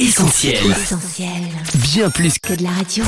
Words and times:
Essentiel. 0.00 0.54
Essentiel. 0.70 1.28
Bien 1.92 2.08
plus 2.08 2.38
que 2.38 2.54
Que 2.54 2.58
de 2.58 2.62
la 2.62 2.70
radio. 2.70 3.04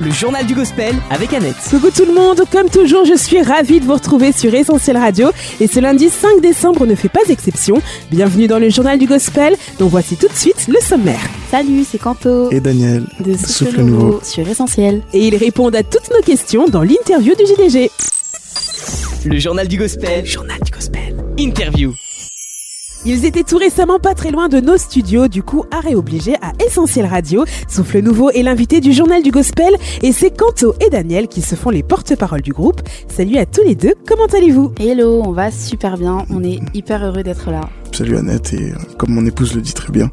Le 0.00 0.10
journal 0.12 0.46
du 0.46 0.54
gospel 0.54 0.94
avec 1.10 1.32
Annette. 1.32 1.56
Coucou 1.68 1.90
tout 1.90 2.04
le 2.04 2.14
monde, 2.14 2.42
comme 2.52 2.70
toujours 2.70 3.04
je 3.06 3.16
suis 3.16 3.42
ravie 3.42 3.80
de 3.80 3.84
vous 3.84 3.94
retrouver 3.94 4.30
sur 4.30 4.54
Essentiel 4.54 4.96
Radio 4.96 5.30
et 5.58 5.66
ce 5.66 5.80
lundi 5.80 6.08
5 6.08 6.40
décembre 6.40 6.86
ne 6.86 6.94
fait 6.94 7.08
pas 7.08 7.22
exception. 7.28 7.82
Bienvenue 8.12 8.46
dans 8.46 8.60
le 8.60 8.70
journal 8.70 9.00
du 9.00 9.06
gospel, 9.06 9.56
donc 9.80 9.90
voici 9.90 10.16
tout 10.16 10.28
de 10.28 10.36
suite 10.36 10.68
le 10.68 10.78
sommaire. 10.80 11.20
Salut, 11.50 11.84
c'est 11.90 11.98
Canto 11.98 12.52
Et 12.52 12.60
Daniel, 12.60 13.04
de 13.18 13.32
Souffle 13.32 13.52
Souffle 13.52 13.80
Nouveau. 13.80 14.04
Nouveau 14.06 14.20
sur 14.22 14.48
Essentiel. 14.48 15.02
Et 15.12 15.26
ils 15.26 15.36
répondent 15.36 15.74
à 15.74 15.82
toutes 15.82 16.08
nos 16.12 16.22
questions 16.22 16.68
dans 16.68 16.82
l'interview 16.84 17.34
du 17.34 17.46
JDG. 17.46 17.90
le 19.24 19.38
journal 19.40 19.66
du 19.66 19.76
gospel. 19.76 20.24
Journal 20.24 20.60
du 20.64 20.70
gospel. 20.70 21.16
Interview. 21.36 21.92
Ils 23.06 23.26
étaient 23.26 23.42
tout 23.42 23.58
récemment 23.58 23.98
pas 23.98 24.14
très 24.14 24.30
loin 24.30 24.48
de 24.48 24.60
nos 24.60 24.78
studios, 24.78 25.28
du 25.28 25.42
coup 25.42 25.66
arrêt 25.70 25.94
obligé 25.94 26.36
à 26.36 26.52
Essentiel 26.64 27.04
Radio. 27.04 27.44
Souffle 27.68 28.00
Nouveau 28.00 28.30
est 28.30 28.42
l'invité 28.42 28.80
du 28.80 28.94
journal 28.94 29.22
du 29.22 29.30
gospel 29.30 29.74
et 30.02 30.10
c'est 30.10 30.34
Canto 30.34 30.74
et 30.80 30.88
Daniel 30.88 31.28
qui 31.28 31.42
se 31.42 31.54
font 31.54 31.68
les 31.68 31.82
porte-parole 31.82 32.40
du 32.40 32.52
groupe. 32.54 32.80
Salut 33.08 33.36
à 33.36 33.44
tous 33.44 33.62
les 33.62 33.74
deux, 33.74 33.92
comment 34.08 34.24
allez-vous? 34.24 34.72
Hello, 34.80 35.22
on 35.22 35.32
va 35.32 35.50
super 35.50 35.98
bien, 35.98 36.24
on 36.30 36.42
est 36.42 36.60
hyper 36.72 37.04
heureux 37.04 37.22
d'être 37.22 37.50
là. 37.50 37.68
Salut 37.92 38.16
Annette, 38.16 38.54
et 38.54 38.72
comme 38.96 39.10
mon 39.10 39.26
épouse 39.26 39.54
le 39.54 39.60
dit 39.60 39.74
très 39.74 39.92
bien, 39.92 40.10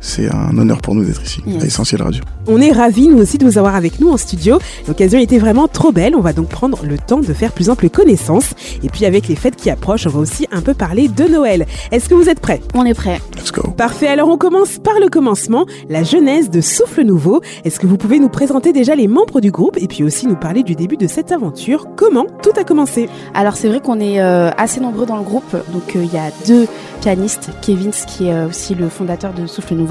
c'est 0.00 0.28
un 0.32 0.56
honneur 0.58 0.80
pour 0.80 0.94
nous 0.94 1.04
d'être 1.04 1.22
ici, 1.22 1.42
Yes. 1.46 1.62
à 1.62 1.66
Essentiel 1.66 2.02
Radio. 2.02 2.22
On 2.46 2.60
est 2.60 2.72
ravis 2.72 3.08
nous 3.08 3.18
aussi 3.18 3.38
de 3.38 3.44
vous 3.44 3.58
avoir 3.58 3.74
avec 3.74 4.00
nous 4.00 4.08
en 4.10 4.16
studio. 4.16 4.58
L'occasion 4.88 5.18
était 5.18 5.38
vraiment 5.38 5.68
trop 5.68 5.92
belle, 5.92 6.16
on 6.16 6.20
va 6.20 6.32
donc 6.32 6.48
prendre 6.48 6.78
le 6.84 6.96
temps 6.98 7.20
de 7.20 7.32
faire 7.32 7.52
plus 7.52 7.68
ample 7.70 7.88
connaissance. 7.90 8.50
Et 8.82 8.88
puis 8.88 9.04
avec 9.04 9.28
les 9.28 9.36
fêtes 9.36 9.56
qui 9.56 9.68
approchent, 9.70 10.06
on 10.06 10.10
va 10.10 10.20
aussi 10.20 10.46
un 10.50 10.62
peu 10.62 10.74
parler 10.74 11.08
de 11.08 11.24
Noël. 11.24 11.66
Est-ce 11.92 12.08
que 12.08 12.14
vous 12.14 12.28
êtes 12.28 12.40
prêts? 12.40 12.60
On 12.74 12.84
est 12.86 12.94
prêt. 12.94 13.20
Let's 13.36 13.52
go. 13.52 13.70
Parfait, 13.76 14.08
alors 14.08 14.28
on 14.30 14.36
commence 14.38 14.78
par 14.78 14.94
le 15.00 15.08
commencement, 15.08 15.66
la 15.88 16.02
genèse 16.02 16.48
de 16.50 16.60
Souffle 16.60 17.02
Nouveau. 17.02 17.40
Est-ce 17.64 17.78
que 17.78 17.86
vous 17.86 17.98
pouvez 17.98 18.18
nous 18.20 18.28
présenter 18.30 18.72
déjà 18.72 18.94
les 18.94 19.06
membres 19.08 19.40
du 19.40 19.50
groupe 19.50 19.76
et 19.78 19.86
puis 19.86 20.02
aussi 20.02 20.26
nous 20.26 20.36
parler 20.36 20.62
du 20.62 20.74
début 20.74 20.96
de 20.96 21.06
cette 21.06 21.30
aventure? 21.32 21.86
Comment 21.96 22.26
tout 22.42 22.52
a 22.58 22.64
commencé? 22.64 23.08
Alors 23.34 23.56
c'est 23.56 23.68
vrai 23.68 23.80
qu'on 23.80 24.00
est 24.00 24.20
euh, 24.20 24.50
assez 24.56 24.80
nombreux 24.80 25.04
dans 25.06 25.16
le 25.18 25.24
groupe, 25.24 25.52
donc 25.72 25.94
euh, 25.94 26.02
il 26.04 26.12
y 26.12 26.18
a 26.18 26.30
deux 26.46 26.66
pianistes, 27.00 27.50
Kevin 27.62 27.90
qui 27.90 28.28
est 28.28 28.32
euh, 28.32 28.48
aussi 28.48 28.74
le 28.74 28.88
fondateur 28.88 29.32
de 29.32 29.46
Souffle 29.46 29.74
Nouveau, 29.74 29.89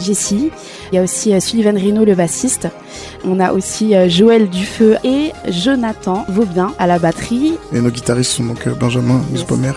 Jessie, 0.00 0.50
il 0.92 0.96
y 0.96 0.98
a 0.98 1.02
aussi 1.02 1.32
euh, 1.32 1.40
Sullivan 1.40 1.76
Reno 1.76 2.04
le 2.04 2.14
bassiste, 2.14 2.68
on 3.24 3.40
a 3.40 3.52
aussi 3.52 3.94
euh, 3.94 4.08
Joël 4.08 4.48
Dufeu 4.48 4.96
et 5.04 5.32
Jonathan 5.48 6.24
Vaubien 6.28 6.72
à 6.78 6.86
la 6.86 6.98
batterie, 6.98 7.54
Et 7.72 7.80
nos 7.80 7.90
guitaristes 7.90 8.32
sont 8.32 8.44
donc 8.44 8.66
euh, 8.66 8.74
Benjamin 8.74 9.20
Ousbomer, 9.32 9.72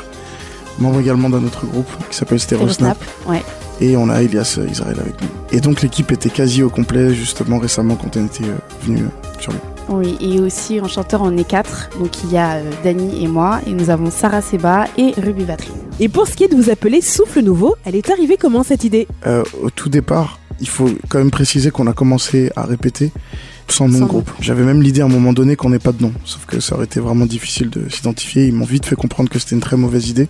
membre 0.80 1.00
également 1.00 1.30
d'un 1.30 1.44
autre 1.44 1.66
groupe 1.66 1.90
qui 2.10 2.18
s'appelle 2.18 2.40
Stereo 2.40 2.68
Stereo 2.68 2.94
Snap, 2.94 3.04
Snap. 3.24 3.36
Ouais. 3.36 3.44
et 3.82 3.98
on 3.98 4.10
a 4.10 4.22
Elias 4.22 4.60
Israël 4.70 4.98
avec 5.00 5.22
nous. 5.22 5.28
Et 5.52 5.62
donc 5.62 5.82
l'équipe 5.82 6.12
était 6.12 6.30
quasi 6.30 6.64
au 6.64 6.70
complet 6.70 7.14
justement 7.14 7.60
récemment 7.60 7.96
quand 7.96 8.18
on 8.18 8.26
était 8.26 8.44
venu 8.84 9.06
sur 9.40 9.52
lui. 9.52 9.60
Oui, 9.90 10.18
et 10.22 10.40
aussi 10.40 10.80
en 10.80 10.88
chanteur 10.88 11.22
on 11.24 11.36
est 11.36 11.48
quatre, 11.48 11.90
donc 12.00 12.12
il 12.24 12.32
y 12.32 12.38
a 12.38 12.62
Dany 12.84 13.24
et 13.24 13.28
moi, 13.28 13.60
et 13.66 13.72
nous 13.72 13.90
avons 13.90 14.12
Sarah 14.12 14.42
Seba 14.42 14.86
et 14.98 15.14
Ruby 15.18 15.46
Vatry. 15.46 15.74
Et 16.02 16.08
pour 16.08 16.28
ce 16.28 16.36
qui 16.36 16.46
est 16.46 16.48
de 16.48 16.56
vous 16.56 16.70
appeler 16.70 17.02
Souffle 17.02 17.42
Nouveau, 17.42 17.76
elle 17.84 17.96
est 17.96 18.10
arrivée 18.10 18.38
comment 18.38 18.64
cette 18.64 18.86
idée? 18.86 19.06
Euh, 19.28 19.44
au 19.62 19.70
tout 19.70 19.90
départ, 19.90 20.40
il 20.62 20.68
faut 20.70 20.90
quand 21.10 21.18
même 21.18 21.30
préciser 21.30 21.72
qu'on 21.72 21.88
a 21.88 21.94
commencé 21.94 22.52
à 22.56 22.64
répéter 22.64 23.12
sans 23.68 23.90
nom 23.90 24.00
de 24.00 24.06
groupe. 24.06 24.32
J'avais 24.40 24.64
même 24.64 24.82
l'idée 24.82 25.02
à 25.02 25.06
un 25.06 25.10
moment 25.10 25.34
donné 25.34 25.58
qu'on 25.58 25.70
n'ait 25.70 25.78
pas 25.78 25.92
de 25.92 26.02
nom, 26.02 26.14
sauf 26.24 26.46
que 26.46 26.62
ça 26.62 26.76
aurait 26.76 26.86
été 26.86 27.02
vraiment 27.02 27.26
difficile 27.26 27.70
de 27.70 27.90
s'identifier. 27.90 28.48
Ils 28.48 28.54
m'ont 28.54 28.66
vite 28.66 28.86
fait 28.86 28.96
comprendre 28.96 29.30
que 29.30 29.40
c'était 29.40 29.56
une 29.56 29.62
très 29.62 29.76
mauvaise 29.76 30.08
idée. 30.08 30.30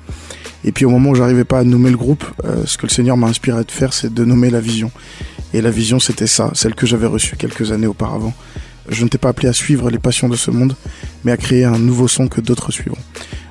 Et 0.66 0.72
puis 0.72 0.86
au 0.86 0.90
moment 0.90 1.12
où 1.12 1.16
j'arrivais 1.16 1.46
pas 1.46 1.60
à 1.60 1.64
nommer 1.64 1.92
le 1.92 1.98
groupe, 1.98 2.26
euh, 2.46 2.64
ce 2.66 2.80
que 2.80 2.88
le 2.88 2.92
Seigneur 2.92 3.16
m'a 3.16 3.28
inspiré 3.28 3.64
de 3.64 3.72
faire, 3.72 3.94
c'est 3.94 4.12
de 4.12 4.26
nommer 4.26 4.50
la 4.50 4.62
vision. 4.62 4.92
Et 5.54 5.62
la 5.62 5.70
vision, 5.70 6.00
c'était 6.00 6.28
ça, 6.28 6.50
celle 6.56 6.74
que 6.74 6.88
j'avais 6.88 7.08
reçue 7.08 7.36
quelques 7.36 7.72
années 7.72 7.88
auparavant. 7.88 8.34
Je 8.90 9.04
n'étais 9.04 9.20
pas 9.20 9.30
appelé 9.30 9.48
à 9.48 9.54
suivre 9.54 9.92
les 9.92 10.00
passions 10.00 10.30
de 10.30 10.36
ce 10.36 10.50
monde, 10.50 10.76
mais 11.24 11.32
à 11.32 11.38
créer 11.38 11.64
un 11.64 11.78
nouveau 11.78 12.08
son 12.08 12.28
que 12.28 12.42
d'autres 12.42 12.72
suivront. 12.72 12.98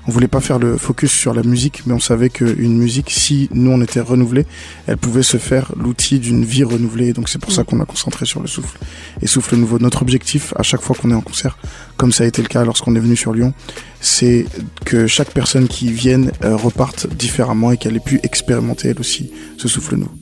On 0.08 0.10
voulait 0.10 0.26
pas 0.26 0.40
faire 0.40 0.58
le 0.58 0.78
focus 0.78 1.12
sur 1.12 1.34
la 1.34 1.42
musique, 1.42 1.82
mais 1.84 1.92
on 1.92 2.00
savait 2.00 2.30
qu'une 2.30 2.78
musique, 2.78 3.10
si 3.10 3.50
nous 3.52 3.70
on 3.70 3.82
était 3.82 4.00
renouvelés, 4.00 4.46
elle 4.86 4.96
pouvait 4.96 5.22
se 5.22 5.36
faire 5.36 5.70
l'outil 5.76 6.18
d'une 6.18 6.46
vie 6.46 6.64
renouvelée. 6.64 7.12
Donc 7.12 7.28
c'est 7.28 7.38
pour 7.38 7.52
ça 7.52 7.62
qu'on 7.62 7.78
a 7.82 7.84
concentré 7.84 8.24
sur 8.24 8.40
le 8.40 8.46
souffle. 8.46 8.78
Et 9.20 9.26
souffle 9.26 9.56
nouveau. 9.56 9.78
Notre 9.78 10.00
objectif, 10.00 10.54
à 10.56 10.62
chaque 10.62 10.80
fois 10.80 10.96
qu'on 10.96 11.10
est 11.10 11.14
en 11.14 11.20
concert, 11.20 11.58
comme 11.98 12.10
ça 12.10 12.24
a 12.24 12.26
été 12.26 12.40
le 12.40 12.48
cas 12.48 12.64
lorsqu'on 12.64 12.96
est 12.96 13.00
venu 13.00 13.16
sur 13.16 13.34
Lyon, 13.34 13.52
c'est 14.00 14.46
que 14.86 15.06
chaque 15.06 15.32
personne 15.32 15.68
qui 15.68 15.92
vienne 15.92 16.32
euh, 16.42 16.56
reparte 16.56 17.06
différemment 17.14 17.72
et 17.72 17.76
qu'elle 17.76 17.94
ait 17.94 18.00
pu 18.00 18.18
expérimenter 18.22 18.88
elle 18.88 19.00
aussi 19.00 19.30
ce 19.58 19.68
souffle 19.68 19.96
nouveau. 19.96 20.12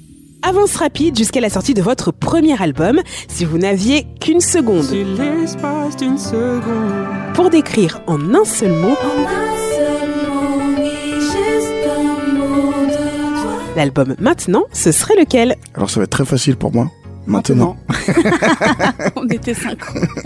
Avance 0.42 0.74
rapide 0.74 1.16
jusqu'à 1.16 1.40
la 1.40 1.48
sortie 1.48 1.74
de 1.74 1.82
votre 1.82 2.10
premier 2.10 2.60
album, 2.60 3.00
si 3.28 3.44
vous 3.44 3.58
n'aviez 3.58 4.04
qu'une 4.20 4.40
seconde. 4.40 4.86
Pour 7.34 7.50
décrire 7.50 8.00
en 8.08 8.34
un 8.34 8.44
seul 8.44 8.72
mot 8.72 8.96
l'album 13.76 14.16
maintenant, 14.18 14.64
ce 14.72 14.90
serait 14.90 15.14
lequel 15.16 15.54
Alors 15.74 15.90
ça 15.90 16.00
va 16.00 16.04
être 16.04 16.10
très 16.10 16.24
facile 16.24 16.56
pour 16.56 16.72
moi. 16.72 16.90
Maintenant. 17.26 17.76
on 19.16 19.26
était 19.28 19.54
cinq. 19.54 19.78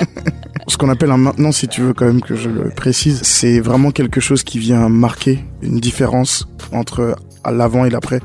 Ce 0.68 0.76
qu'on 0.76 0.88
appelle 0.88 1.10
un 1.10 1.16
maintenant, 1.16 1.50
si 1.50 1.66
tu 1.66 1.80
veux 1.80 1.94
quand 1.94 2.06
même 2.06 2.20
que 2.20 2.36
je 2.36 2.48
le 2.48 2.70
précise, 2.70 3.22
c'est 3.22 3.58
vraiment 3.58 3.90
quelque 3.90 4.20
chose 4.20 4.44
qui 4.44 4.58
vient 4.58 4.88
marquer 4.88 5.44
une 5.62 5.80
différence 5.80 6.46
entre 6.72 7.16
l'avant 7.50 7.84
et 7.84 7.90
l'après. 7.90 8.20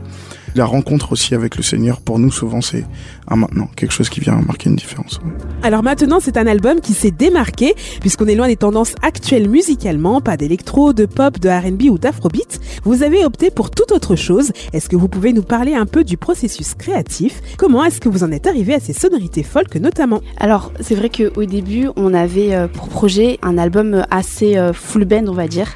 La 0.55 0.63
rencontre 0.63 1.11
aussi 1.11 1.35
avec 1.35 1.57
le 1.57 1.63
Seigneur, 1.63 1.99
pour 1.99 2.17
nous, 2.17 2.31
souvent, 2.31 2.61
c'est 2.61 2.85
un 3.27 3.35
maintenant, 3.35 3.67
quelque 3.75 3.91
chose 3.91 4.07
qui 4.07 4.21
vient 4.21 4.35
marquer 4.35 4.69
une 4.69 4.77
différence. 4.77 5.19
Alors 5.63 5.83
maintenant, 5.83 6.19
c'est 6.21 6.37
un 6.37 6.47
album 6.47 6.79
qui 6.79 6.93
s'est 6.93 7.11
démarqué, 7.11 7.75
puisqu'on 7.99 8.25
est 8.27 8.35
loin 8.35 8.47
des 8.47 8.55
tendances 8.55 8.95
actuelles 9.01 9.49
musicalement, 9.49 10.21
pas 10.21 10.37
d'électro, 10.37 10.93
de 10.93 11.05
pop, 11.05 11.39
de 11.39 11.49
RB 11.49 11.91
ou 11.91 11.97
d'afrobeat. 11.97 12.61
Vous 12.85 13.03
avez 13.03 13.25
opté 13.25 13.51
pour 13.51 13.69
toute 13.69 13.91
autre 13.91 14.15
chose. 14.15 14.53
Est-ce 14.71 14.87
que 14.87 14.95
vous 14.95 15.09
pouvez 15.09 15.33
nous 15.33 15.43
parler 15.43 15.75
un 15.75 15.85
peu 15.85 16.05
du 16.05 16.15
processus 16.15 16.73
créatif? 16.73 17.41
Comment 17.57 17.83
est-ce 17.83 17.99
que 17.99 18.07
vous 18.07 18.23
en 18.23 18.31
êtes 18.31 18.47
arrivé 18.47 18.75
à 18.75 18.79
ces 18.79 18.93
sonorités 18.93 19.43
folk 19.43 19.75
notamment? 19.75 20.21
Alors, 20.37 20.71
c'est 20.79 20.95
vrai 20.95 21.09
qu'au 21.09 21.43
début, 21.43 21.89
on 21.97 22.13
avait 22.13 22.55
euh, 22.55 22.69
pour 22.69 22.87
projet 22.87 23.39
un 23.41 23.57
album 23.57 24.05
assez 24.09 24.55
euh, 24.55 24.71
full 24.71 25.03
band, 25.03 25.25
on 25.27 25.33
va 25.33 25.49
dire. 25.49 25.75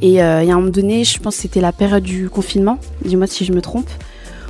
Et 0.00 0.22
euh, 0.22 0.42
y 0.44 0.50
a 0.50 0.54
un 0.54 0.58
moment 0.58 0.70
donné, 0.70 1.04
je 1.04 1.18
pense 1.18 1.36
que 1.36 1.42
c'était 1.42 1.60
la 1.60 1.72
période 1.72 2.02
du 2.02 2.28
confinement, 2.28 2.78
dis-moi 3.04 3.26
si 3.26 3.44
je 3.44 3.52
me 3.52 3.62
trompe, 3.62 3.88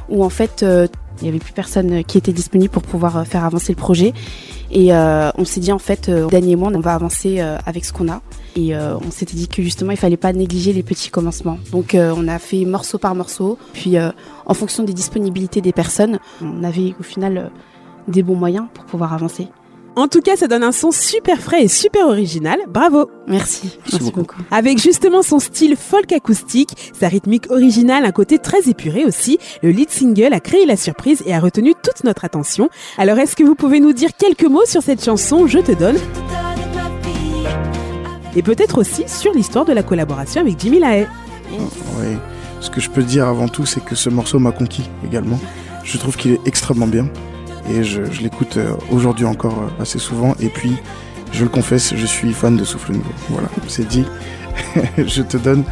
où 0.08 0.24
en 0.24 0.30
fait, 0.30 0.62
euh, 0.62 0.86
il 1.20 1.24
n'y 1.24 1.28
avait 1.30 1.38
plus 1.38 1.52
personne 1.52 1.92
euh, 1.92 2.02
qui 2.02 2.18
était 2.18 2.32
disponible 2.32 2.70
pour 2.70 2.82
pouvoir 2.82 3.16
euh, 3.16 3.24
faire 3.24 3.44
avancer 3.44 3.72
le 3.72 3.76
projet. 3.76 4.12
Et 4.70 4.92
euh, 4.92 5.30
on 5.38 5.44
s'est 5.44 5.60
dit, 5.60 5.72
en 5.72 5.78
fait, 5.78 6.08
euh, 6.08 6.26
Dany 6.26 6.52
et 6.52 6.56
moi, 6.56 6.70
on 6.74 6.80
va 6.80 6.94
avancer 6.94 7.36
euh, 7.38 7.56
avec 7.66 7.84
ce 7.84 7.92
qu'on 7.92 8.08
a. 8.08 8.20
Et 8.56 8.74
euh, 8.74 8.96
on 8.98 9.10
s'était 9.10 9.36
dit 9.36 9.48
que 9.48 9.62
justement, 9.62 9.92
il 9.92 9.96
fallait 9.96 10.16
pas 10.16 10.32
négliger 10.32 10.72
les 10.72 10.82
petits 10.82 11.10
commencements. 11.10 11.58
Donc, 11.72 11.94
euh, 11.94 12.12
on 12.16 12.26
a 12.26 12.38
fait 12.38 12.64
morceau 12.64 12.98
par 12.98 13.14
morceau. 13.14 13.58
Puis, 13.72 13.96
euh, 13.96 14.10
en 14.44 14.54
fonction 14.54 14.82
des 14.82 14.92
disponibilités 14.92 15.60
des 15.60 15.72
personnes, 15.72 16.18
on 16.42 16.64
avait 16.64 16.94
au 16.98 17.02
final 17.02 17.38
euh, 17.38 17.48
des 18.08 18.22
bons 18.22 18.36
moyens 18.36 18.66
pour 18.74 18.84
pouvoir 18.84 19.12
avancer. 19.12 19.48
En 19.98 20.08
tout 20.08 20.20
cas, 20.20 20.36
ça 20.36 20.46
donne 20.46 20.62
un 20.62 20.72
son 20.72 20.90
super 20.90 21.40
frais 21.40 21.64
et 21.64 21.68
super 21.68 22.06
original. 22.06 22.58
Bravo 22.68 23.10
Merci. 23.26 23.78
Merci, 23.90 24.04
beaucoup. 24.04 24.20
beaucoup. 24.20 24.42
Avec 24.50 24.78
justement 24.78 25.22
son 25.22 25.38
style 25.38 25.74
folk 25.74 26.12
acoustique, 26.12 26.92
sa 26.92 27.08
rythmique 27.08 27.50
originale, 27.50 28.04
un 28.04 28.12
côté 28.12 28.38
très 28.38 28.68
épuré 28.68 29.06
aussi, 29.06 29.38
le 29.62 29.70
lead 29.70 29.88
single 29.88 30.34
a 30.34 30.40
créé 30.40 30.66
la 30.66 30.76
surprise 30.76 31.22
et 31.24 31.34
a 31.34 31.40
retenu 31.40 31.72
toute 31.82 32.04
notre 32.04 32.26
attention. 32.26 32.68
Alors 32.98 33.18
est-ce 33.18 33.36
que 33.36 33.42
vous 33.42 33.54
pouvez 33.54 33.80
nous 33.80 33.94
dire 33.94 34.10
quelques 34.18 34.44
mots 34.44 34.66
sur 34.66 34.82
cette 34.82 35.02
chanson 35.02 35.46
Je 35.46 35.60
te 35.60 35.72
donne 35.72 35.96
et 38.36 38.42
peut-être 38.42 38.76
aussi 38.76 39.04
sur 39.06 39.32
l'histoire 39.32 39.64
de 39.64 39.72
la 39.72 39.82
collaboration 39.82 40.42
avec 40.42 40.60
Jimmy 40.60 40.78
Lahaye. 40.78 41.08
Oui. 41.50 42.18
Ce 42.60 42.68
que 42.68 42.82
je 42.82 42.90
peux 42.90 43.02
dire 43.02 43.26
avant 43.26 43.48
tout, 43.48 43.64
c'est 43.64 43.82
que 43.82 43.94
ce 43.94 44.10
morceau 44.10 44.38
m'a 44.38 44.52
conquis 44.52 44.90
également. 45.06 45.40
Je 45.84 45.96
trouve 45.96 46.18
qu'il 46.18 46.32
est 46.32 46.40
extrêmement 46.46 46.86
bien 46.86 47.08
et 47.70 47.84
je, 47.84 48.02
l'écoute 48.22 48.56
euh, 48.56 48.72
aujourd'hui 48.90 49.24
encore 49.24 49.58
euh, 49.58 49.82
assez 49.82 49.98
souvent. 49.98 50.34
Et 50.40 50.48
puis, 50.48 50.76
je 51.32 51.42
le 51.44 51.48
confesse, 51.48 51.94
je 51.94 52.06
suis 52.06 52.32
fan 52.32 52.56
de 52.56 52.64
Souffle 52.64 52.92
Nouveau. 52.92 53.12
Voilà, 53.30 53.48
c'est 53.68 53.86
dit. 53.86 54.04
je 54.98 55.22
te 55.22 55.36
donne. 55.36 55.64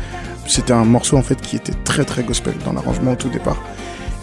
C'était 0.47 0.73
un 0.75 0.85
morceau 0.85 1.17
en 1.17 1.23
fait 1.23 1.41
qui 1.41 1.57
était 1.57 1.73
très 1.85 2.05
très 2.05 2.23
gospel 2.23 2.55
dans 2.65 2.75
l'arrangement 2.75 3.13
au 3.13 3.17
tout 3.17 3.31
départ. 3.31 3.57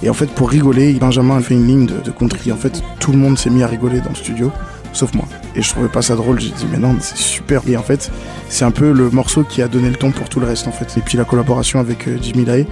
Et 0.03 0.09
en 0.09 0.13
fait, 0.13 0.27
pour 0.27 0.49
rigoler, 0.49 0.93
Benjamin 0.93 1.37
a 1.37 1.41
fait 1.41 1.53
une 1.53 1.67
ligne 1.67 1.85
de, 1.85 1.99
de 1.99 2.11
country. 2.11 2.51
En 2.51 2.57
fait, 2.57 2.83
tout 2.99 3.11
le 3.11 3.17
monde 3.17 3.37
s'est 3.37 3.49
mis 3.49 3.63
à 3.63 3.67
rigoler 3.67 4.01
dans 4.01 4.09
le 4.09 4.15
studio, 4.15 4.51
sauf 4.93 5.13
moi. 5.13 5.25
Et 5.55 5.61
je 5.61 5.69
trouvais 5.69 5.89
pas 5.89 6.01
ça 6.01 6.15
drôle. 6.15 6.39
J'ai 6.39 6.49
dit, 6.49 6.65
mais 6.71 6.77
non, 6.77 6.95
c'est 6.99 7.17
super. 7.17 7.61
Et 7.67 7.77
en 7.77 7.83
fait, 7.83 8.11
c'est 8.49 8.65
un 8.65 8.71
peu 8.71 8.91
le 8.91 9.09
morceau 9.09 9.43
qui 9.43 9.61
a 9.61 9.67
donné 9.67 9.89
le 9.89 9.95
ton 9.95 10.11
pour 10.11 10.29
tout 10.29 10.39
le 10.39 10.47
reste, 10.47 10.67
en 10.67 10.71
fait. 10.71 10.97
Et 10.97 11.01
puis 11.01 11.17
la 11.17 11.25
collaboration 11.25 11.79
avec 11.79 12.07
euh, 12.07 12.17
Jimmy 12.21 12.45
Lahaye. 12.45 12.67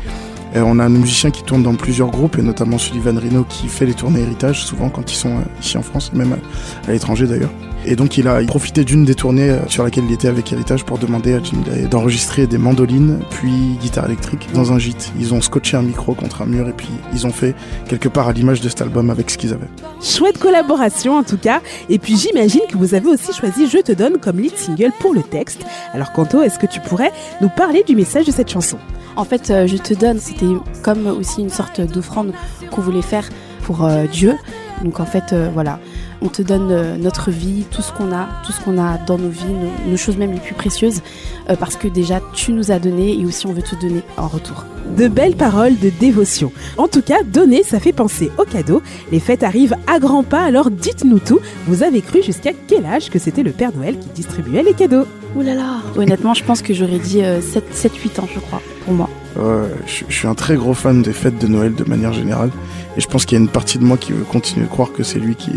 Euh, 0.56 0.64
on 0.66 0.80
a 0.80 0.86
un 0.86 0.90
musicien 0.90 1.32
qui 1.32 1.44
tourne 1.44 1.64
dans 1.64 1.76
plusieurs 1.76 2.10
groupes, 2.10 2.38
et 2.38 2.42
notamment 2.42 2.78
Sullivan 2.78 3.18
Reno 3.18 3.44
qui 3.48 3.68
fait 3.68 3.86
les 3.86 3.94
tournées 3.94 4.22
héritage, 4.22 4.64
souvent 4.64 4.90
quand 4.90 5.12
ils 5.12 5.16
sont 5.16 5.38
euh, 5.38 5.62
ici 5.62 5.78
en 5.78 5.84
France, 5.84 6.12
même 6.14 6.34
à, 6.34 6.90
à 6.90 6.92
l'étranger 6.92 7.28
d'ailleurs. 7.28 7.52
Et 7.90 7.96
donc 7.96 8.20
il 8.20 8.28
a 8.28 8.40
profité 8.44 8.84
d'une 8.84 9.04
des 9.04 9.16
tournées 9.16 9.50
euh, 9.50 9.68
sur 9.68 9.84
laquelle 9.84 10.04
il 10.06 10.14
était 10.14 10.28
avec 10.28 10.54
Héritage 10.54 10.86
pour 10.86 11.00
demander 11.00 11.34
à 11.34 11.42
Jim 11.42 11.58
Day 11.66 11.88
d'enregistrer 11.88 12.46
des 12.46 12.60
mandolines 12.60 13.20
puis 13.32 13.52
guitare 13.82 14.06
électrique 14.06 14.48
dans 14.54 14.72
un 14.72 14.78
gîte. 14.78 15.12
Ils 15.20 15.34
ont 15.34 15.42
scotché 15.42 15.76
un 15.76 15.82
micro 15.82 16.14
contre 16.14 16.44
un 16.44 16.46
mur 16.46 16.70
et 16.70 16.74
puis 16.74 16.90
ils 17.14 17.26
ont 17.26 17.32
fait 17.32 17.56
quelque 17.88 18.08
part 18.08 18.28
à 18.28 18.34
l'image 18.34 18.62
de 18.62 18.70
cet 18.70 18.84
album 18.84 19.10
avec 19.10 19.32
ce 19.32 19.40
qu'ils 19.40 19.54
avaient. 19.54 19.68
Chouette 20.04 20.38
collaboration 20.38 21.18
en 21.18 21.24
tout 21.24 21.40
cas. 21.40 21.62
Et 21.90 21.98
puis 21.98 22.16
j'imagine 22.16 22.62
que 22.70 22.78
vous 22.78 22.94
avez 22.94 23.08
aussi 23.08 23.34
choisi 23.34 23.68
Je 23.68 23.80
te 23.80 23.92
donne 23.92 24.20
comme 24.20 24.38
lead 24.38 24.56
single 24.56 24.92
pour 25.00 25.16
le 25.16 25.24
texte. 25.24 25.66
Alors 25.92 26.12
Kanto, 26.12 26.44
est-ce 26.44 26.60
que 26.60 26.68
tu 26.68 26.80
pourrais 26.82 27.12
nous 27.42 27.50
parler 27.50 27.84
du 27.84 27.96
message 27.96 28.28
de 28.28 28.32
cette 28.32 28.52
chanson? 28.52 28.78
En 29.16 29.24
fait, 29.24 29.50
euh, 29.50 29.66
Je 29.66 29.78
te 29.78 29.96
donne, 29.96 30.20
c'était 30.20 30.46
comme 30.84 31.08
aussi 31.08 31.42
une 31.42 31.50
sorte 31.50 31.82
d'offrande 31.82 32.34
qu'on 32.70 32.82
voulait 32.82 33.02
faire 33.02 33.28
pour 33.64 33.84
euh, 33.84 34.06
Dieu. 34.06 34.36
Donc 34.84 35.00
en 35.00 35.06
fait, 35.06 35.34
euh, 35.34 35.50
voilà, 35.54 35.80
on 36.22 36.28
te 36.28 36.42
donne 36.42 36.72
euh, 36.72 36.98
notre 36.98 37.32
vie, 37.32 37.66
tout 37.72 37.82
ce 37.82 37.92
qu'on 37.92 38.12
a, 38.12 38.28
tout 38.46 38.52
ce 38.52 38.62
qu'on 38.62 38.78
a 38.78 38.98
dans 38.98 39.18
nos 39.18 39.30
vies, 39.30 39.46
nos, 39.46 39.92
nos 39.92 39.98
choses 39.98 40.18
même 40.18 40.34
les 40.34 40.40
plus 40.40 40.54
précieuses, 40.54 41.02
euh, 41.50 41.56
parce 41.56 41.76
que 41.76 41.88
déjà 41.88 42.20
tu 42.34 42.52
nous 42.52 42.72
as 42.72 42.80
donné 42.80 43.20
et 43.20 43.26
aussi 43.26 43.48
on 43.48 43.54
veut 43.54 43.62
te 43.62 43.76
donner 43.76 44.02
en 44.18 44.28
retour. 44.28 44.66
De 44.98 45.08
belles 45.08 45.36
paroles 45.36 45.78
de 45.78 45.90
dévotion. 45.90 46.52
En 46.78 46.88
tout 46.88 47.02
cas, 47.02 47.24
donner, 47.24 47.64
ça 47.64 47.80
fait 47.80 47.94
penser 47.94 48.32
au 48.38 48.44
cadeau. 48.44 48.82
Les 49.12 49.20
fêtes 49.20 49.44
arrivent 49.44 49.76
à 49.88 50.00
grands 50.00 50.24
pas, 50.24 50.44
alors 50.44 50.72
dites-nous 50.72 51.20
tout. 51.20 51.40
Vous 51.68 51.84
avez 51.84 52.02
cru 52.02 52.24
jusqu'à 52.24 52.52
quel 52.68 52.86
âge 52.86 53.10
que 53.10 53.20
c'était 53.20 53.44
le 53.44 53.52
Père 53.52 53.72
Noël 53.76 53.98
qui 54.00 54.10
distribuait 54.10 54.64
les 54.64 54.74
cadeaux? 54.74 55.06
Ouh 55.36 55.42
là 55.42 55.54
là 55.54 55.78
Honnêtement, 55.96 56.34
je 56.34 56.44
pense 56.44 56.64
que 56.64 56.74
j'aurais 56.74 56.98
dit 56.98 57.20
7-8 57.20 58.20
ans, 58.20 58.28
je 58.34 58.40
crois, 58.40 58.62
pour 58.84 58.94
moi. 58.94 59.10
Ouais, 59.36 59.68
je, 59.86 60.04
je 60.08 60.16
suis 60.16 60.28
un 60.28 60.34
très 60.34 60.56
gros 60.56 60.74
fan 60.74 61.04
des 61.04 61.14
fêtes 61.14 61.38
de 61.38 61.48
Noël 61.48 61.76
de 61.76 61.84
manière 61.84 62.14
générale. 62.14 62.50
Et 62.98 63.02
je 63.02 63.08
pense 63.08 63.26
qu'il 63.26 63.38
y 63.38 63.42
a 63.42 63.44
une 63.44 63.50
partie 63.50 63.78
de 63.78 63.84
moi 63.84 63.98
qui 63.98 64.12
veut 64.12 64.24
continuer 64.24 64.66
de 64.66 64.70
croire 64.72 64.92
que 64.92 65.04
c'est 65.04 65.20
lui 65.20 65.36
qui, 65.36 65.52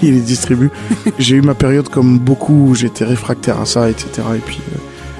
qui 0.06 0.10
les 0.10 0.20
distribue. 0.20 0.70
J'ai 1.18 1.36
eu 1.36 1.42
ma 1.42 1.54
période 1.54 1.88
comme 1.88 2.18
beaucoup 2.18 2.68
où 2.68 2.74
j'étais 2.74 3.04
réfractaire 3.04 3.60
à 3.60 3.66
ça, 3.66 3.90
etc. 3.90 4.08
Et 4.36 4.40
puis 4.40 4.60
euh, 4.72 4.78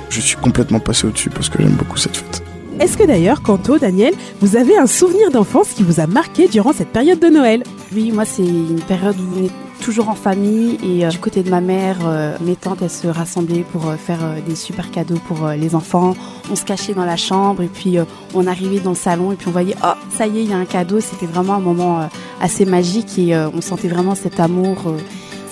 je 0.09 0.21
suis 0.21 0.37
complètement 0.37 0.81
passé 0.81 1.07
au-dessus 1.07 1.31
parce 1.31 1.49
que 1.49 1.63
j'aime 1.63 1.73
beaucoup 1.73 1.97
cette 1.97 2.17
fête. 2.17 2.43
Est-ce 2.81 2.97
que 2.97 3.05
d'ailleurs, 3.05 3.43
Kanto, 3.43 3.79
Daniel, 3.79 4.15
vous 4.41 4.57
avez 4.57 4.77
un 4.77 4.87
souvenir 4.87 5.31
d'enfance 5.31 5.69
qui 5.69 5.83
vous 5.83 6.01
a 6.01 6.07
marqué 6.07 6.49
durant 6.49 6.73
cette 6.73 6.89
période 6.89 7.21
de 7.21 7.29
Noël? 7.29 7.63
Oui, 7.95 8.11
moi 8.11 8.25
c'est 8.25 8.47
une 8.47 8.81
période 8.81 9.17
où 9.21 9.49
toujours 9.81 10.09
en 10.09 10.15
famille 10.15 10.79
et 10.85 11.05
euh, 11.05 11.09
du 11.09 11.19
côté 11.19 11.43
de 11.43 11.51
ma 11.51 11.61
mère, 11.61 11.99
euh, 12.05 12.37
mes 12.41 12.55
tantes 12.55 12.79
elles 12.83 12.91
se 12.91 13.09
rassemblaient 13.09 13.65
pour 13.73 13.89
euh, 13.89 13.97
faire 13.97 14.19
des 14.47 14.55
super 14.55 14.91
cadeaux 14.91 15.19
pour 15.27 15.49
les 15.49 15.75
enfants. 15.75 16.15
On 16.51 16.57
se 16.57 16.65
cachait 16.65 16.95
dans 16.95 17.05
la 17.05 17.17
chambre 17.17 17.63
et 17.63 17.69
puis 17.69 17.97
on 18.35 18.47
arrivait 18.47 18.81
dans 18.81 18.91
le 18.91 18.97
salon 18.97 19.33
et 19.33 19.37
puis 19.37 19.49
on 19.49 19.53
voyait 19.53 19.75
oh 19.83 19.93
ça 20.17 20.27
y 20.27 20.39
est 20.39 20.45
il 20.45 20.51
y 20.51 20.53
a 20.53 20.57
un 20.57 20.65
cadeau. 20.65 21.01
C'était 21.01 21.27
vraiment 21.27 21.55
un 21.55 21.61
moment 21.61 22.09
assez 22.41 22.65
magique 22.65 23.19
et 23.19 23.37
on 23.37 23.61
sentait 23.61 23.89
vraiment 23.89 24.15
cet 24.15 24.41
amour. 24.41 24.77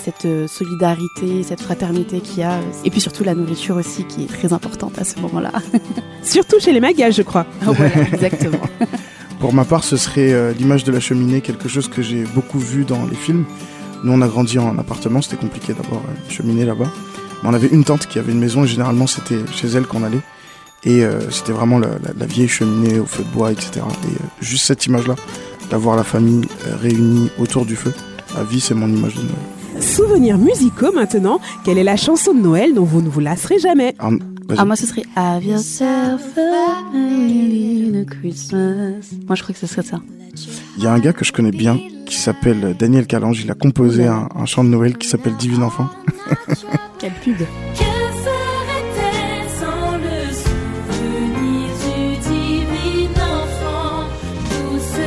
cette 0.03 0.27
solidarité, 0.47 1.43
cette 1.43 1.61
fraternité 1.61 2.19
qu'il 2.21 2.39
y 2.39 2.43
a, 2.43 2.59
et 2.83 2.89
puis 2.89 2.99
surtout 2.99 3.23
la 3.23 3.35
nourriture 3.35 3.75
aussi 3.75 4.05
qui 4.05 4.23
est 4.23 4.27
très 4.27 4.53
importante 4.53 4.97
à 4.97 5.03
ce 5.03 5.19
moment-là. 5.19 5.51
Surtout 6.23 6.59
chez 6.59 6.71
les 6.71 6.79
magas, 6.79 7.11
je 7.11 7.21
crois. 7.21 7.45
voilà, 7.61 8.01
exactement. 8.13 8.65
Pour 9.39 9.53
ma 9.53 9.65
part, 9.65 9.83
ce 9.83 9.97
serait 9.97 10.53
l'image 10.53 10.83
de 10.83 10.91
la 10.91 10.99
cheminée, 10.99 11.41
quelque 11.41 11.69
chose 11.69 11.89
que 11.89 12.01
j'ai 12.01 12.23
beaucoup 12.33 12.59
vu 12.59 12.85
dans 12.85 13.05
les 13.05 13.15
films. 13.15 13.45
Nous, 14.03 14.11
on 14.13 14.21
a 14.21 14.27
grandi 14.27 14.57
en 14.59 14.77
appartement, 14.77 15.21
c'était 15.21 15.37
compliqué 15.37 15.73
d'avoir 15.73 16.01
euh, 16.01 16.13
une 16.25 16.31
cheminée 16.31 16.65
là-bas. 16.65 16.89
Mais 17.43 17.49
on 17.49 17.53
avait 17.53 17.67
une 17.67 17.83
tante 17.83 18.07
qui 18.07 18.19
avait 18.19 18.31
une 18.31 18.39
maison 18.39 18.63
et 18.63 18.67
généralement 18.67 19.07
c'était 19.07 19.39
chez 19.51 19.67
elle 19.69 19.85
qu'on 19.85 20.03
allait. 20.03 20.21
Et 20.85 21.03
euh, 21.03 21.29
c'était 21.29 21.51
vraiment 21.51 21.77
la, 21.79 21.89
la- 21.89 22.13
la 22.17 22.25
vieille 22.25 22.47
cheminée 22.47 22.99
au 22.99 23.05
feu 23.05 23.23
de 23.23 23.29
bois, 23.29 23.51
etc. 23.51 23.71
Et 23.75 23.79
euh, 23.81 24.17
juste 24.41 24.65
cette 24.65 24.85
image-là, 24.85 25.15
d'avoir 25.69 25.95
la 25.97 26.03
famille 26.03 26.45
euh, 26.67 26.75
réunie 26.77 27.29
autour 27.37 27.65
du 27.65 27.75
feu, 27.75 27.93
à 28.37 28.43
vie, 28.43 28.59
c'est 28.61 28.73
mon 28.73 28.87
image 28.87 29.15
de 29.15 29.21
Noël. 29.21 29.83
Souvenirs 29.83 30.37
musicaux 30.37 30.91
maintenant. 30.93 31.39
Quelle 31.63 31.77
est 31.77 31.83
la 31.83 31.95
chanson 31.97 32.33
de 32.33 32.39
Noël 32.41 32.73
dont 32.73 32.83
vous 32.85 33.01
ne 33.01 33.09
vous 33.09 33.19
lasserez 33.19 33.59
jamais? 33.59 33.95
Ah. 33.99 34.09
Ah, 34.57 34.65
moi, 34.65 34.75
ce 34.75 34.87
serait 34.87 35.03
Have 35.15 35.43
yourself 35.43 36.21
a 36.37 36.83
merry 36.93 38.05
Christmas. 38.09 39.05
Moi, 39.27 39.35
je 39.35 39.43
crois 39.43 39.53
que 39.53 39.59
ce 39.59 39.67
serait 39.67 39.83
ça. 39.83 39.99
Il 40.81 40.83
y 40.83 40.87
a 40.87 40.93
un 40.93 40.99
gars 40.99 41.11
que 41.11 41.25
je 41.25 41.33
connais 41.33 41.51
bien 41.51 41.77
qui 42.05 42.15
s'appelle 42.15 42.73
Daniel 42.79 43.05
Calange. 43.05 43.41
Il 43.43 43.51
a 43.51 43.53
composé 43.53 44.07
un, 44.07 44.29
un 44.33 44.45
chant 44.45 44.63
de 44.63 44.69
Noël 44.69 44.97
qui 44.97 45.09
s'appelle 45.09 45.35
Divine 45.35 45.63
Enfant. 45.63 45.89
Quelle 46.99 47.11
pub 47.21 47.35
Que 47.35 47.43
ferait-elle 48.23 49.49
sans 49.59 49.97
le 49.97 50.31
souvenir 50.33 51.67
du 51.83 52.15
divin 52.21 53.21
enfant 53.25 54.07
Douce 54.49 54.99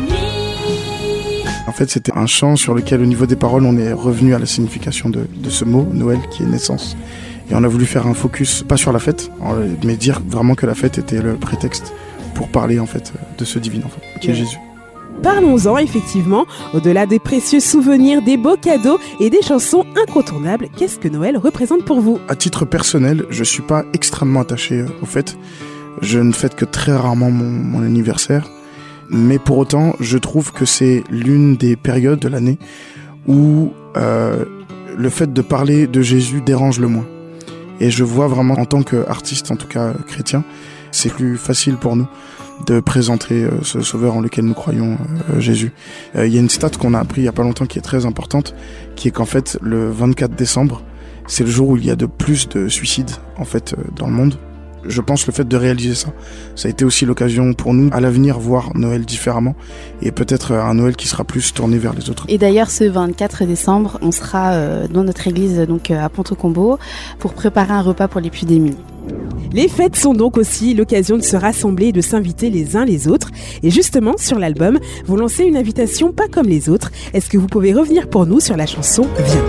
nuit 0.00 1.44
En 1.66 1.72
fait, 1.72 1.90
c'était 1.90 2.16
un 2.16 2.24
chant 2.24 2.56
sur 2.56 2.74
lequel, 2.74 3.02
au 3.02 3.06
niveau 3.06 3.26
des 3.26 3.36
paroles, 3.36 3.66
on 3.66 3.76
est 3.76 3.92
revenu 3.92 4.34
à 4.34 4.38
la 4.38 4.46
signification 4.46 5.10
de, 5.10 5.26
de 5.36 5.50
ce 5.50 5.66
mot, 5.66 5.86
Noël, 5.92 6.20
qui 6.30 6.44
est 6.44 6.46
naissance. 6.46 6.96
Et 7.50 7.54
on 7.54 7.62
a 7.62 7.68
voulu 7.68 7.84
faire 7.84 8.06
un 8.06 8.14
focus, 8.14 8.64
pas 8.66 8.78
sur 8.78 8.90
la 8.90 9.00
fête, 9.00 9.30
mais 9.84 9.96
dire 9.96 10.22
vraiment 10.26 10.54
que 10.54 10.64
la 10.64 10.74
fête 10.74 10.96
était 10.96 11.20
le 11.20 11.34
prétexte 11.34 11.92
pour 12.34 12.48
parler, 12.48 12.78
en 12.80 12.86
fait, 12.86 13.12
de 13.36 13.44
ce 13.44 13.58
divin 13.58 13.80
enfant, 13.84 14.00
qui 14.22 14.30
est. 14.30 14.34
Jésus. 14.34 14.56
Parlons-en 15.24 15.78
effectivement, 15.78 16.44
au-delà 16.74 17.06
des 17.06 17.18
précieux 17.18 17.58
souvenirs, 17.58 18.20
des 18.20 18.36
beaux 18.36 18.58
cadeaux 18.58 18.98
et 19.20 19.30
des 19.30 19.40
chansons 19.40 19.86
incontournables, 19.96 20.68
qu'est-ce 20.76 20.98
que 20.98 21.08
Noël 21.08 21.38
représente 21.38 21.82
pour 21.86 22.02
vous? 22.02 22.18
À 22.28 22.36
titre 22.36 22.66
personnel, 22.66 23.24
je 23.30 23.42
suis 23.42 23.62
pas 23.62 23.86
extrêmement 23.94 24.40
attaché 24.40 24.80
euh, 24.80 24.86
aux 25.00 25.06
fêtes. 25.06 25.38
Je 26.02 26.18
ne 26.18 26.30
fête 26.30 26.54
que 26.56 26.66
très 26.66 26.94
rarement 26.94 27.30
mon, 27.30 27.48
mon 27.48 27.82
anniversaire. 27.82 28.50
Mais 29.08 29.38
pour 29.38 29.56
autant, 29.56 29.96
je 29.98 30.18
trouve 30.18 30.52
que 30.52 30.66
c'est 30.66 31.02
l'une 31.08 31.56
des 31.56 31.74
périodes 31.76 32.20
de 32.20 32.28
l'année 32.28 32.58
où 33.26 33.72
euh, 33.96 34.44
le 34.94 35.08
fait 35.08 35.32
de 35.32 35.40
parler 35.40 35.86
de 35.86 36.02
Jésus 36.02 36.42
dérange 36.42 36.80
le 36.80 36.88
moins. 36.88 37.06
Et 37.80 37.90
je 37.90 38.04
vois 38.04 38.26
vraiment, 38.26 38.58
en 38.58 38.66
tant 38.66 38.82
qu'artiste, 38.82 39.50
en 39.50 39.56
tout 39.56 39.68
cas 39.68 39.84
euh, 39.84 39.94
chrétien, 40.06 40.44
c'est 40.92 41.10
plus 41.10 41.38
facile 41.38 41.76
pour 41.76 41.96
nous 41.96 42.08
de 42.66 42.80
présenter 42.80 43.44
euh, 43.44 43.50
ce 43.62 43.80
sauveur 43.80 44.14
en 44.14 44.20
lequel 44.20 44.44
nous 44.44 44.54
croyons, 44.54 44.96
euh, 45.30 45.40
Jésus. 45.40 45.72
Euh, 46.16 46.26
Il 46.26 46.34
y 46.34 46.36
a 46.36 46.40
une 46.40 46.50
stat 46.50 46.70
qu'on 46.70 46.94
a 46.94 46.98
appris 46.98 47.22
il 47.22 47.24
y 47.24 47.28
a 47.28 47.32
pas 47.32 47.42
longtemps 47.42 47.66
qui 47.66 47.78
est 47.78 47.82
très 47.82 48.06
importante, 48.06 48.54
qui 48.96 49.08
est 49.08 49.10
qu'en 49.10 49.24
fait, 49.24 49.58
le 49.60 49.90
24 49.90 50.34
décembre, 50.34 50.82
c'est 51.26 51.44
le 51.44 51.50
jour 51.50 51.70
où 51.70 51.76
il 51.76 51.84
y 51.84 51.90
a 51.90 51.96
de 51.96 52.06
plus 52.06 52.48
de 52.48 52.68
suicides 52.68 53.10
en 53.38 53.44
fait 53.44 53.74
dans 53.96 54.06
le 54.06 54.12
monde. 54.12 54.38
Je 54.86 55.00
pense 55.00 55.26
le 55.26 55.32
fait 55.32 55.48
de 55.48 55.56
réaliser 55.56 55.94
ça, 55.94 56.08
ça 56.56 56.68
a 56.68 56.70
été 56.70 56.84
aussi 56.84 57.06
l'occasion 57.06 57.54
pour 57.54 57.72
nous 57.72 57.88
à 57.92 58.00
l'avenir 58.00 58.38
voir 58.38 58.76
Noël 58.76 59.06
différemment 59.06 59.54
et 60.02 60.12
peut-être 60.12 60.52
un 60.52 60.74
Noël 60.74 60.94
qui 60.94 61.08
sera 61.08 61.24
plus 61.24 61.54
tourné 61.54 61.78
vers 61.78 61.94
les 61.94 62.10
autres. 62.10 62.26
Et 62.28 62.36
d'ailleurs, 62.36 62.70
ce 62.70 62.84
24 62.84 63.46
décembre, 63.46 63.98
on 64.02 64.12
sera 64.12 64.86
dans 64.88 65.04
notre 65.04 65.26
église 65.26 65.58
donc 65.60 65.90
à 65.90 66.06
Ponto-Combo 66.10 66.78
pour 67.18 67.32
préparer 67.32 67.72
un 67.72 67.80
repas 67.80 68.08
pour 68.08 68.20
les 68.20 68.28
plus 68.28 68.44
démunis. 68.44 68.76
Les 69.52 69.68
fêtes 69.68 69.96
sont 69.96 70.14
donc 70.14 70.36
aussi 70.36 70.74
l'occasion 70.74 71.16
de 71.16 71.22
se 71.22 71.36
rassembler 71.36 71.86
et 71.86 71.92
de 71.92 72.00
s'inviter 72.00 72.50
les 72.50 72.76
uns 72.76 72.84
les 72.84 73.06
autres. 73.06 73.30
Et 73.62 73.70
justement, 73.70 74.14
sur 74.16 74.38
l'album, 74.38 74.78
vous 75.06 75.16
lancez 75.16 75.44
une 75.44 75.56
invitation 75.56 76.12
pas 76.12 76.26
comme 76.28 76.46
les 76.46 76.68
autres. 76.68 76.90
Est-ce 77.12 77.30
que 77.30 77.38
vous 77.38 77.46
pouvez 77.46 77.72
revenir 77.72 78.08
pour 78.08 78.26
nous 78.26 78.40
sur 78.40 78.56
la 78.56 78.66
chanson 78.66 79.06
Viens 79.16 79.44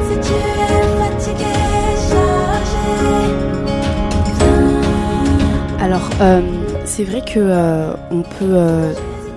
Alors, 5.79 6.09
euh, 6.21 6.41
c'est 6.85 7.03
vrai 7.03 7.21
que 7.21 7.39
euh, 7.39 7.93
on 8.11 8.21
peut 8.21 8.53
euh, 8.53 8.93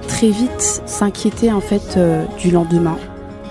très 0.08 0.30
vite 0.30 0.82
s'inquiéter 0.86 1.52
en 1.52 1.60
fait 1.60 1.96
euh, 1.96 2.24
du 2.38 2.50
lendemain 2.50 2.96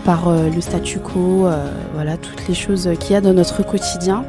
par 0.04 0.28
euh, 0.28 0.50
le 0.50 0.62
statu 0.62 1.00
quo, 1.00 1.48
euh, 1.48 1.70
voilà 1.94 2.18
toutes 2.18 2.48
les 2.48 2.54
choses 2.54 2.90
qu'il 3.00 3.12
y 3.12 3.16
a 3.16 3.22
dans 3.22 3.34
notre 3.34 3.64
quotidien. 3.64 4.26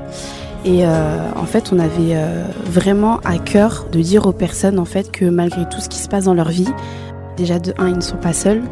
Et 0.64 0.84
euh, 0.84 1.18
en 1.36 1.44
fait, 1.44 1.72
on 1.72 1.78
avait 1.78 2.14
euh, 2.14 2.44
vraiment 2.64 3.20
à 3.24 3.38
cœur 3.38 3.86
de 3.92 4.00
dire 4.00 4.26
aux 4.26 4.32
personnes 4.32 4.78
en 4.78 4.84
fait 4.84 5.10
que 5.10 5.24
malgré 5.24 5.68
tout 5.68 5.80
ce 5.80 5.88
qui 5.88 5.98
se 5.98 6.08
passe 6.08 6.24
dans 6.24 6.34
leur 6.34 6.48
vie, 6.48 6.68
déjà 7.36 7.58
de 7.58 7.72
un, 7.78 7.88
ils 7.88 7.96
ne 7.96 8.00
sont 8.00 8.16
pas 8.16 8.32
seuls 8.32 8.62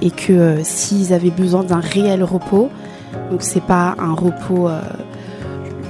et 0.00 0.10
que 0.10 0.32
euh, 0.32 0.60
s'ils 0.62 1.12
avaient 1.12 1.30
besoin 1.30 1.64
d'un 1.64 1.80
réel 1.80 2.22
repos, 2.22 2.70
donc 3.30 3.42
c'est 3.42 3.62
pas 3.62 3.94
un 3.98 4.12
repos 4.12 4.68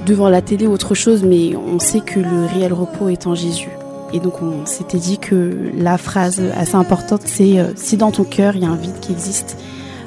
devant 0.07 0.29
la 0.29 0.43
télé 0.43 0.67
ou 0.67 0.73
autre 0.73 0.95
chose, 0.95 1.25
mais 1.25 1.57
on 1.57 1.79
sait 1.79 2.01
que 2.01 2.21
le 2.21 2.47
réel 2.47 2.73
repos 2.73 3.09
est 3.09 3.27
en 3.27 3.35
Jésus. 3.35 3.71
Et 4.13 4.21
donc 4.21 4.43
on 4.43 4.67
s'était 4.67 4.99
dit 4.99 5.19
que 5.19 5.71
la 5.77 5.99
phrase 5.99 6.43
assez 6.57 6.77
importante, 6.77 7.23
c'est 7.25 7.65
si 7.77 7.97
dans 7.97 8.13
ton 8.13 8.25
cœur 8.25 8.57
il 8.57 8.63
y 8.63 8.67
a 8.67 8.69
un 8.69 8.77
vide 8.77 9.01
qui 9.01 9.13
existe, 9.13 9.57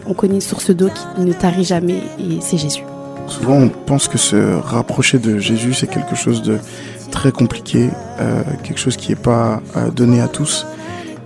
on 0.08 0.14
connaît 0.14 0.36
une 0.36 0.42
source 0.42 0.70
d'eau 0.70 0.90
qui 0.90 1.22
ne 1.22 1.34
tarit 1.34 1.66
jamais 1.66 2.02
et 2.20 2.40
c'est 2.40 2.58
Jésus. 2.58 2.84
Souvent 3.28 3.56
on 3.56 3.70
pense 3.70 4.08
que 4.08 4.18
se 4.18 4.56
rapprocher 4.56 5.20
de 5.20 5.38
Jésus 5.40 5.74
c'est 5.74 5.88
quelque 5.88 6.16
chose 6.16 6.42
de 6.42 6.60
très 7.12 7.32
compliqué, 7.32 7.90
euh, 8.20 8.44
quelque 8.64 8.80
chose 8.80 8.98
qui 8.98 9.10
n'est 9.10 9.16
pas 9.16 9.62
euh, 9.76 9.90
donné 9.90 10.22
à 10.22 10.28
tous. 10.28 10.66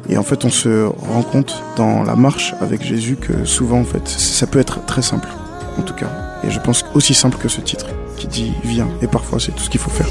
Et 0.09 0.17
en 0.17 0.23
fait 0.23 0.45
on 0.45 0.49
se 0.49 0.85
rend 0.85 1.23
compte 1.23 1.61
dans 1.75 2.03
la 2.03 2.15
marche 2.15 2.53
avec 2.61 2.83
Jésus 2.83 3.15
que 3.15 3.45
souvent 3.45 3.79
en 3.79 3.85
fait 3.85 4.07
ça 4.07 4.47
peut 4.47 4.59
être 4.59 4.85
très 4.85 5.01
simple 5.01 5.29
en 5.77 5.81
tout 5.83 5.93
cas. 5.93 6.09
Et 6.43 6.49
je 6.49 6.59
pense 6.59 6.85
aussi 6.95 7.13
simple 7.13 7.37
que 7.37 7.49
ce 7.49 7.61
titre 7.61 7.87
qui 8.17 8.27
dit 8.27 8.53
viens 8.63 8.87
et 9.01 9.07
parfois 9.07 9.39
c'est 9.39 9.51
tout 9.51 9.63
ce 9.63 9.69
qu'il 9.69 9.79
faut 9.79 9.91
faire. 9.91 10.09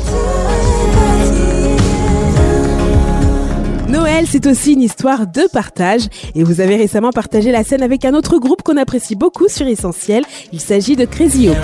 C'est 4.26 4.46
aussi 4.46 4.74
une 4.74 4.82
histoire 4.82 5.26
de 5.26 5.48
partage. 5.52 6.02
Et 6.34 6.44
vous 6.44 6.60
avez 6.60 6.76
récemment 6.76 7.10
partagé 7.10 7.50
la 7.50 7.64
scène 7.64 7.82
avec 7.82 8.04
un 8.04 8.14
autre 8.14 8.38
groupe 8.38 8.62
qu'on 8.62 8.76
apprécie 8.76 9.16
beaucoup 9.16 9.48
sur 9.48 9.66
Essentiel. 9.66 10.24
Il 10.52 10.60
s'agit 10.60 10.94
de 10.94 11.04
Crazy 11.04 11.48
Hope. 11.48 11.56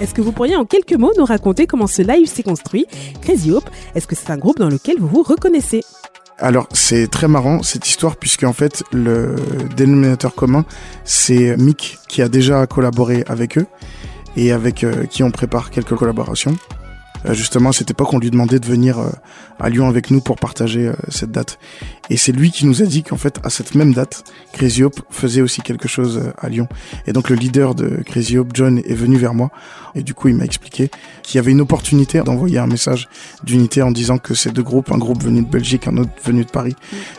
Est-ce 0.00 0.14
que 0.14 0.22
vous 0.22 0.32
pourriez 0.32 0.56
en 0.56 0.64
quelques 0.64 0.94
mots 0.94 1.12
nous 1.18 1.24
raconter 1.24 1.66
comment 1.66 1.86
ce 1.86 2.02
live 2.02 2.26
s'est 2.26 2.42
construit? 2.42 2.86
Crazy 3.22 3.52
Hope, 3.52 3.68
est-ce 3.94 4.06
que 4.06 4.14
c'est 4.14 4.30
un 4.30 4.38
groupe 4.38 4.58
dans 4.58 4.68
lequel 4.68 4.96
vous 4.98 5.08
vous 5.08 5.22
reconnaissez? 5.22 5.82
Alors 6.38 6.68
c'est 6.72 7.06
très 7.08 7.28
marrant 7.28 7.62
cette 7.62 7.86
histoire 7.86 8.16
puisque 8.16 8.42
en 8.44 8.52
fait 8.52 8.82
le 8.92 9.36
dénominateur 9.76 10.34
commun 10.34 10.64
c'est 11.04 11.56
Mick 11.56 11.98
qui 12.08 12.22
a 12.22 12.28
déjà 12.28 12.66
collaboré 12.66 13.24
avec 13.28 13.56
eux 13.56 13.66
et 14.36 14.50
avec 14.50 14.82
euh, 14.82 15.06
qui 15.06 15.22
on 15.22 15.30
prépare 15.30 15.70
quelques 15.70 15.94
collaborations. 15.94 16.56
Euh, 17.26 17.34
justement 17.34 17.70
à 17.70 17.72
cette 17.72 17.90
époque 17.90 18.12
on 18.12 18.18
lui 18.18 18.30
demandait 18.30 18.58
de 18.58 18.66
venir 18.66 18.98
euh, 18.98 19.08
à 19.58 19.70
Lyon 19.70 19.88
avec 19.88 20.10
nous 20.10 20.20
pour 20.20 20.36
partager 20.36 20.88
euh, 20.88 20.94
cette 21.08 21.30
date. 21.30 21.58
Et 22.10 22.16
c'est 22.16 22.32
lui 22.32 22.50
qui 22.50 22.66
nous 22.66 22.82
a 22.82 22.86
dit 22.86 23.02
qu'en 23.02 23.16
fait 23.16 23.40
à 23.44 23.50
cette 23.50 23.74
même 23.74 23.94
date 23.94 24.24
Crazy 24.52 24.82
Hope 24.82 25.00
faisait 25.10 25.40
aussi 25.40 25.62
quelque 25.62 25.88
chose 25.88 26.32
à 26.38 26.48
Lyon. 26.48 26.68
Et 27.06 27.12
donc 27.12 27.30
le 27.30 27.36
leader 27.36 27.74
de 27.74 28.02
Crazy 28.04 28.38
Hope, 28.38 28.50
John, 28.52 28.78
est 28.78 28.94
venu 28.94 29.16
vers 29.16 29.34
moi 29.34 29.50
et 29.94 30.02
du 30.02 30.12
coup 30.12 30.28
il 30.28 30.36
m'a 30.36 30.44
expliqué 30.44 30.90
qu'il 31.22 31.36
y 31.36 31.38
avait 31.38 31.52
une 31.52 31.60
opportunité 31.60 32.20
d'envoyer 32.20 32.58
un 32.58 32.66
message 32.66 33.08
d'unité 33.42 33.82
en 33.82 33.90
disant 33.90 34.18
que 34.18 34.34
ces 34.34 34.50
deux 34.50 34.62
groupes, 34.62 34.92
un 34.92 34.98
groupe 34.98 35.22
venu 35.22 35.42
de 35.42 35.48
Belgique, 35.48 35.88
un 35.88 35.96
autre 35.96 36.10
venu 36.24 36.44
de 36.44 36.50
Paris, 36.50 36.76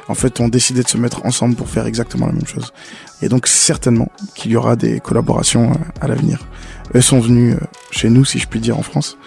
en 0.07 0.15
fait 0.15 0.39
ont 0.39 0.49
décidé 0.49 0.83
de 0.83 0.87
se 0.87 0.97
mettre 0.97 1.25
ensemble 1.25 1.55
pour 1.55 1.69
faire 1.69 1.87
exactement 1.87 2.27
la 2.27 2.33
même 2.33 2.47
chose. 2.47 2.73
Et 3.21 3.29
donc 3.29 3.47
certainement 3.47 4.11
qu'il 4.35 4.51
y 4.51 4.55
aura 4.55 4.75
des 4.75 4.99
collaborations 4.99 5.71
à 6.01 6.07
l'avenir. 6.07 6.45
Eux 6.93 7.01
sont 7.01 7.19
venus 7.19 7.55
euh, 7.55 7.65
chez 7.91 8.09
nous, 8.09 8.25
si 8.25 8.39
je 8.39 8.47
puis 8.47 8.59
dire, 8.59 8.77
en 8.77 8.83
France. 8.83 9.17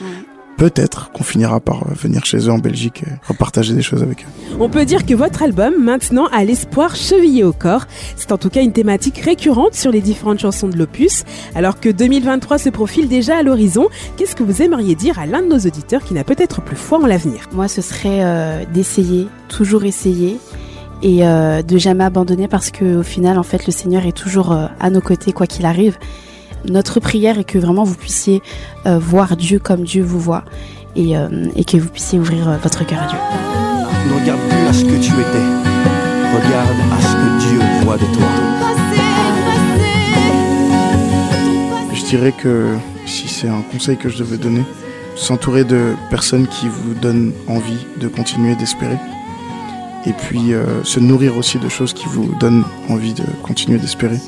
Peut-être 0.59 1.13
qu'on 1.13 1.23
finira 1.23 1.61
par 1.61 1.85
euh, 1.85 1.95
venir 1.95 2.27
chez 2.27 2.39
eux 2.39 2.51
en 2.51 2.59
Belgique 2.59 3.05
et 3.07 3.13
repartager 3.27 3.75
des 3.75 3.83
choses 3.83 4.03
avec 4.03 4.25
eux. 4.25 4.57
On 4.59 4.69
peut 4.69 4.85
dire 4.85 5.07
que 5.07 5.15
votre 5.15 5.43
album, 5.43 5.75
maintenant, 5.79 6.27
a 6.27 6.43
l'espoir 6.43 6.97
chevillé 6.97 7.45
au 7.45 7.53
corps. 7.53 7.85
C'est 8.17 8.33
en 8.33 8.39
tout 8.39 8.51
cas 8.51 8.61
une 8.61 8.73
thématique 8.73 9.19
récurrente 9.19 9.75
sur 9.75 9.93
les 9.93 10.01
différentes 10.01 10.41
chansons 10.41 10.67
de 10.67 10.77
l'opus. 10.77 11.25
Alors 11.55 11.79
que 11.79 11.89
2023 11.89 12.59
se 12.59 12.71
profile 12.71 13.09
déjà 13.09 13.39
à 13.39 13.43
l'horizon, 13.45 13.89
qu'est-ce 14.17 14.35
que 14.35 14.43
vous 14.43 14.61
aimeriez 14.61 14.97
dire 14.97 15.19
à 15.21 15.27
l'un 15.27 15.43
de 15.43 15.47
nos 15.47 15.61
auditeurs 15.61 16.03
qui 16.03 16.13
n'a 16.13 16.25
peut-être 16.25 16.61
plus 16.61 16.77
foi 16.77 16.99
en 16.99 17.07
l'avenir? 17.07 17.49
Moi, 17.53 17.69
ce 17.69 17.81
serait 17.81 18.25
euh, 18.25 18.65
d'essayer, 18.75 19.29
toujours 19.49 19.85
essayer 19.85 20.39
et 21.03 21.25
euh, 21.25 21.63
de 21.63 21.79
jamais 21.79 22.05
abandonner 22.05 22.49
parce 22.49 22.71
que 22.71 22.97
au 22.97 23.03
final, 23.03 23.39
en 23.39 23.43
fait, 23.43 23.67
le 23.67 23.73
Seigneur 23.73 24.07
est 24.07 24.17
toujours 24.17 24.53
euh, 24.53 24.67
à 24.81 24.91
nos 24.91 25.01
côtés 25.01 25.33
quoi 25.33 25.47
qu'il 25.47 25.67
arrive. 25.67 25.99
Notre 26.71 27.01
prière 27.01 27.39
est 27.39 27.45
que 27.45 27.59
vraiment 27.59 27.85
vous 27.85 27.95
puissiez 27.95 28.43
euh, 28.87 28.99
voir 28.99 29.37
Dieu 29.37 29.59
comme 29.59 29.85
Dieu 29.85 30.03
vous 30.03 30.21
voit 30.21 30.45
et, 30.97 31.17
euh, 31.17 31.49
et 31.57 31.65
que 31.65 31.79
vous 31.79 31.89
puissiez 31.89 32.19
ouvrir 32.19 32.49
euh, 32.49 32.57
votre 32.63 32.85
cœur 32.87 33.03
à 33.03 33.07
Dieu. 33.07 33.19
Ne 34.09 34.21
regarde 34.21 34.41
plus 34.49 34.67
à 34.69 34.73
ce 34.73 34.85
que 34.85 35.01
tu 35.01 35.13
étais. 35.13 35.47
Regarde 36.35 36.77
à 36.93 37.01
ce 37.01 37.13
que 37.15 37.49
Dieu 37.49 37.59
voit 37.85 37.97
de 37.97 38.05
toi. 38.15 38.27
Je 41.95 42.05
dirais 42.05 42.33
que 42.33 42.77
si 43.07 43.29
c'est 43.29 43.49
un 43.49 43.63
conseil 43.73 43.97
que 43.97 44.11
je 44.11 44.19
devais 44.19 44.37
donner, 44.37 44.63
s'entourer 45.17 45.65
de 45.65 45.95
personnes 46.11 46.47
qui 46.47 46.69
vous 46.69 46.95
donnent 46.95 47.33
envie 47.49 47.87
de 47.99 48.09
continuer 48.09 48.55
d'espérer. 48.57 48.99
Et 50.07 50.13
puis 50.13 50.53
euh, 50.53 50.85
se 50.85 51.01
nourrir 51.01 51.37
aussi 51.37 51.59
de 51.59 51.69
choses 51.69 51.93
qui 51.93 52.07
vous 52.07 52.35
donnent 52.39 52.65
envie 52.89 53.15
de 53.15 53.25
continuer 53.43 53.79
d'espérer. 53.79 54.19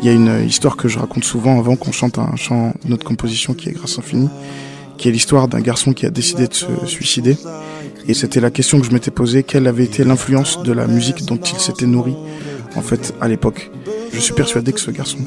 Il 0.00 0.06
y 0.06 0.08
a 0.08 0.12
une 0.12 0.44
histoire 0.46 0.76
que 0.76 0.88
je 0.88 0.98
raconte 0.98 1.24
souvent 1.24 1.58
avant 1.58 1.76
qu'on 1.76 1.92
chante 1.92 2.18
un 2.18 2.36
chant 2.36 2.74
de 2.84 2.90
notre 2.90 3.04
composition 3.04 3.54
qui 3.54 3.68
est 3.68 3.72
Grâce 3.72 3.98
infinie, 3.98 4.28
qui 4.98 5.08
est 5.08 5.12
l'histoire 5.12 5.48
d'un 5.48 5.60
garçon 5.60 5.92
qui 5.92 6.06
a 6.06 6.10
décidé 6.10 6.46
de 6.46 6.54
se 6.54 6.66
suicider. 6.86 7.36
Et 8.06 8.14
c'était 8.14 8.40
la 8.40 8.50
question 8.50 8.80
que 8.80 8.86
je 8.86 8.92
m'étais 8.92 9.10
posée, 9.10 9.42
quelle 9.42 9.66
avait 9.66 9.84
été 9.84 10.04
l'influence 10.04 10.62
de 10.62 10.72
la 10.72 10.86
musique 10.86 11.24
dont 11.24 11.38
il 11.38 11.58
s'était 11.58 11.86
nourri, 11.86 12.14
en 12.76 12.82
fait, 12.82 13.14
à 13.20 13.28
l'époque. 13.28 13.70
Je 14.12 14.20
suis 14.20 14.34
persuadé 14.34 14.72
que 14.72 14.80
ce 14.80 14.90
garçon, 14.90 15.18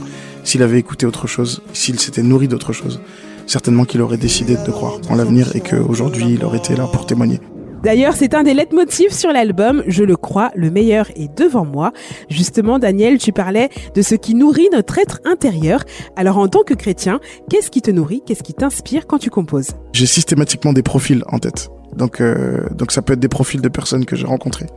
s'il 0.43 0.61
avait 0.61 0.79
écouté 0.79 1.05
autre 1.05 1.27
chose, 1.27 1.61
s'il 1.73 1.99
s'était 1.99 2.23
nourri 2.23 2.47
d'autre 2.47 2.71
chose, 2.71 3.01
certainement 3.47 3.85
qu'il 3.85 4.01
aurait 4.01 4.17
décidé 4.17 4.55
de 4.55 4.71
croire 4.71 4.99
en 5.09 5.15
l'avenir 5.15 5.55
et 5.55 5.61
qu'aujourd'hui 5.61 6.33
il 6.35 6.45
aurait 6.45 6.59
été 6.59 6.75
là 6.75 6.87
pour 6.87 7.05
témoigner. 7.05 7.39
D'ailleurs, 7.83 8.15
c'est 8.15 8.33
un 8.33 8.43
des 8.43 8.53
leitmotifs 8.53 9.13
sur 9.13 9.31
l'album, 9.31 9.83
je 9.87 10.03
le 10.03 10.15
crois, 10.15 10.51
le 10.55 10.71
meilleur 10.71 11.09
est 11.15 11.33
devant 11.37 11.63
moi. 11.63 11.93
Justement, 12.29 12.79
Daniel, 12.79 13.19
tu 13.19 13.31
parlais 13.31 13.69
de 13.93 14.01
ce 14.01 14.15
qui 14.15 14.33
nourrit 14.33 14.67
notre 14.71 14.97
être 14.97 15.19
intérieur. 15.25 15.83
Alors, 16.15 16.37
en 16.37 16.47
tant 16.47 16.63
que 16.63 16.73
chrétien, 16.73 17.19
qu'est-ce 17.49 17.69
qui 17.69 17.81
te 17.81 17.91
nourrit, 17.91 18.23
qu'est-ce 18.25 18.43
qui 18.43 18.53
t'inspire 18.53 19.05
quand 19.05 19.19
tu 19.19 19.29
composes? 19.29 19.71
J'ai 19.93 20.07
systématiquement 20.07 20.73
des 20.73 20.83
profils 20.83 21.23
en 21.27 21.37
tête. 21.39 21.69
Donc, 21.97 22.21
euh, 22.21 22.61
donc 22.71 22.91
ça 22.91 23.01
peut 23.01 23.13
être 23.13 23.19
des 23.19 23.27
profils 23.27 23.61
de 23.61 23.69
personnes 23.69 24.05
que 24.05 24.15
j'ai 24.15 24.25
rencontrées. 24.25 24.67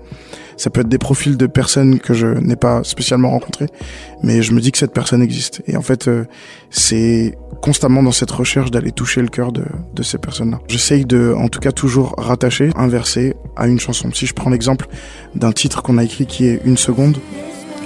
Ça 0.56 0.70
peut 0.70 0.80
être 0.80 0.88
des 0.88 0.98
profils 0.98 1.36
de 1.36 1.46
personnes 1.46 2.00
que 2.00 2.12
je 2.12 2.26
n'ai 2.26 2.56
pas 2.56 2.82
spécialement 2.84 3.30
rencontrées, 3.30 3.68
mais 4.22 4.42
je 4.42 4.52
me 4.52 4.60
dis 4.60 4.72
que 4.72 4.78
cette 4.78 4.92
personne 4.92 5.22
existe. 5.22 5.62
Et 5.66 5.76
en 5.76 5.82
fait, 5.82 6.08
euh, 6.08 6.24
c'est 6.70 7.38
constamment 7.62 8.02
dans 8.02 8.12
cette 8.12 8.30
recherche 8.30 8.70
d'aller 8.70 8.92
toucher 8.92 9.22
le 9.22 9.28
cœur 9.28 9.52
de, 9.52 9.64
de 9.94 10.02
ces 10.02 10.18
personnes-là. 10.18 10.60
J'essaye 10.68 11.04
de, 11.04 11.34
en 11.36 11.48
tout 11.48 11.60
cas, 11.60 11.72
toujours 11.72 12.14
rattacher 12.18 12.70
un 12.76 12.88
verset 12.88 13.36
à 13.56 13.68
une 13.68 13.80
chanson. 13.80 14.10
Si 14.12 14.26
je 14.26 14.34
prends 14.34 14.50
l'exemple 14.50 14.88
d'un 15.34 15.52
titre 15.52 15.82
qu'on 15.82 15.98
a 15.98 16.04
écrit 16.04 16.26
qui 16.26 16.46
est 16.46 16.60
Une 16.64 16.76
seconde, 16.76 17.18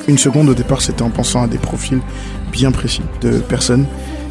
une 0.08 0.18
seconde 0.18 0.48
au 0.48 0.54
départ, 0.54 0.80
c'était 0.80 1.02
en 1.02 1.10
pensant 1.10 1.42
à 1.42 1.46
des 1.46 1.58
profils 1.58 2.00
bien 2.52 2.72
précis 2.72 3.02
de 3.20 3.38
personnes 3.38 3.86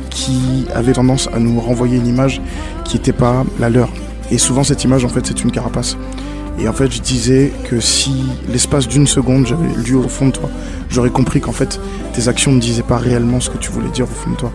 qui 0.10 0.65
avaient 0.74 0.93
tendance 0.93 1.27
à 1.33 1.39
nous 1.39 1.60
renvoyer 1.60 1.98
une 1.98 2.07
image 2.07 2.41
qui 2.86 2.98
n'était 2.98 3.13
pas 3.13 3.43
la 3.60 3.69
leur. 3.69 3.89
Et 4.32 4.38
souvent, 4.38 4.63
cette 4.63 4.84
image, 4.84 5.06
en 5.06 5.10
fait, 5.10 5.25
c'est 5.25 5.44
une 5.44 5.51
carapace. 5.51 5.98
Et 6.60 6.68
en 6.68 6.74
fait, 6.74 6.92
je 6.92 7.01
disais 7.01 7.51
que 7.70 7.80
si 7.80 8.24
l'espace 8.48 8.88
d'une 8.88 9.08
seconde, 9.08 9.48
j'avais 9.48 9.74
lu 9.86 9.96
au 9.96 10.08
fond 10.08 10.27
de 10.27 10.32
toi, 10.32 10.50
j'aurais 10.89 11.10
compris 11.10 11.42
qu'en 11.42 11.51
fait, 11.51 11.80
tes 12.13 12.27
actions 12.27 12.51
ne 12.51 12.60
disaient 12.60 12.84
pas 12.84 12.98
réellement 12.98 13.39
ce 13.39 13.50
que 13.50 13.58
tu 13.58 13.72
voulais 13.72 13.89
dire 13.89 14.06
au 14.06 14.13
fond 14.15 14.32
de 14.32 14.36
toi. 14.36 14.51